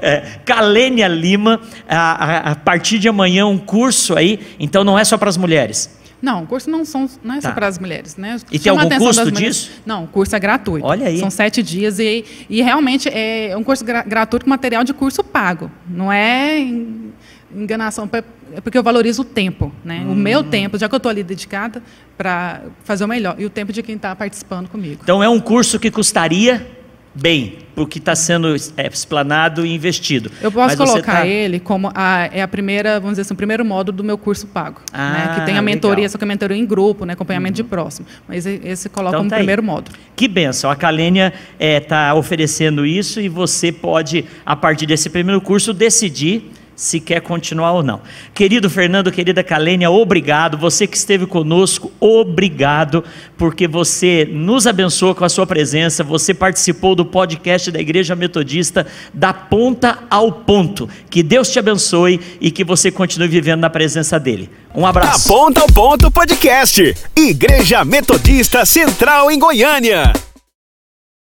[0.00, 5.04] É, Kalênia Lima, a, a, a, partir de amanhã um curso aí, então não é
[5.04, 5.98] só para as mulheres.
[6.24, 7.54] Não, o curso não, são, não é só tá.
[7.54, 8.38] para as mulheres, né?
[8.50, 9.70] E tem algum custo disso?
[9.84, 10.86] Não, o curso é gratuito.
[10.86, 11.18] Olha aí.
[11.18, 15.22] São sete dias e, e realmente é um curso gra gratuito com material de curso
[15.22, 15.70] pago.
[15.86, 16.66] Não é
[17.54, 18.08] enganação,
[18.54, 20.02] é porque eu valorizo o tempo, né?
[20.06, 20.12] Hum.
[20.12, 20.44] O meu hum.
[20.44, 21.82] tempo, já que eu estou ali dedicada
[22.16, 25.00] para fazer o melhor e o tempo de quem está participando comigo.
[25.02, 26.66] Então é um curso que custaria
[27.14, 30.30] bem, porque está sendo é, explanado e investido.
[30.42, 31.26] Eu posso Mas colocar tá...
[31.26, 34.46] ele como a, é a primeira, vamos dizer assim, o primeiro módulo do meu curso
[34.46, 35.34] pago, ah, né?
[35.34, 36.10] que tem a mentoria, legal.
[36.10, 37.12] só que a mentoria em grupo, né?
[37.12, 37.64] acompanhamento uhum.
[37.64, 38.06] de próximo.
[38.26, 39.66] Mas esse coloca então, como tá primeiro aí.
[39.66, 39.96] módulo.
[40.16, 40.70] Que benção!
[40.70, 45.72] A Calênia está é, tá oferecendo isso e você pode, a partir desse primeiro curso,
[45.72, 48.00] decidir se quer continuar ou não.
[48.32, 50.58] Querido Fernando, querida Kalênia, obrigado.
[50.58, 53.04] Você que esteve conosco, obrigado,
[53.36, 56.02] porque você nos abençoou com a sua presença.
[56.04, 60.88] Você participou do podcast da Igreja Metodista da ponta ao ponto.
[61.08, 64.50] Que Deus te abençoe e que você continue vivendo na presença dele.
[64.74, 65.28] Um abraço.
[65.28, 66.94] Da ponta ao ponto podcast.
[67.16, 70.12] Igreja Metodista Central em Goiânia.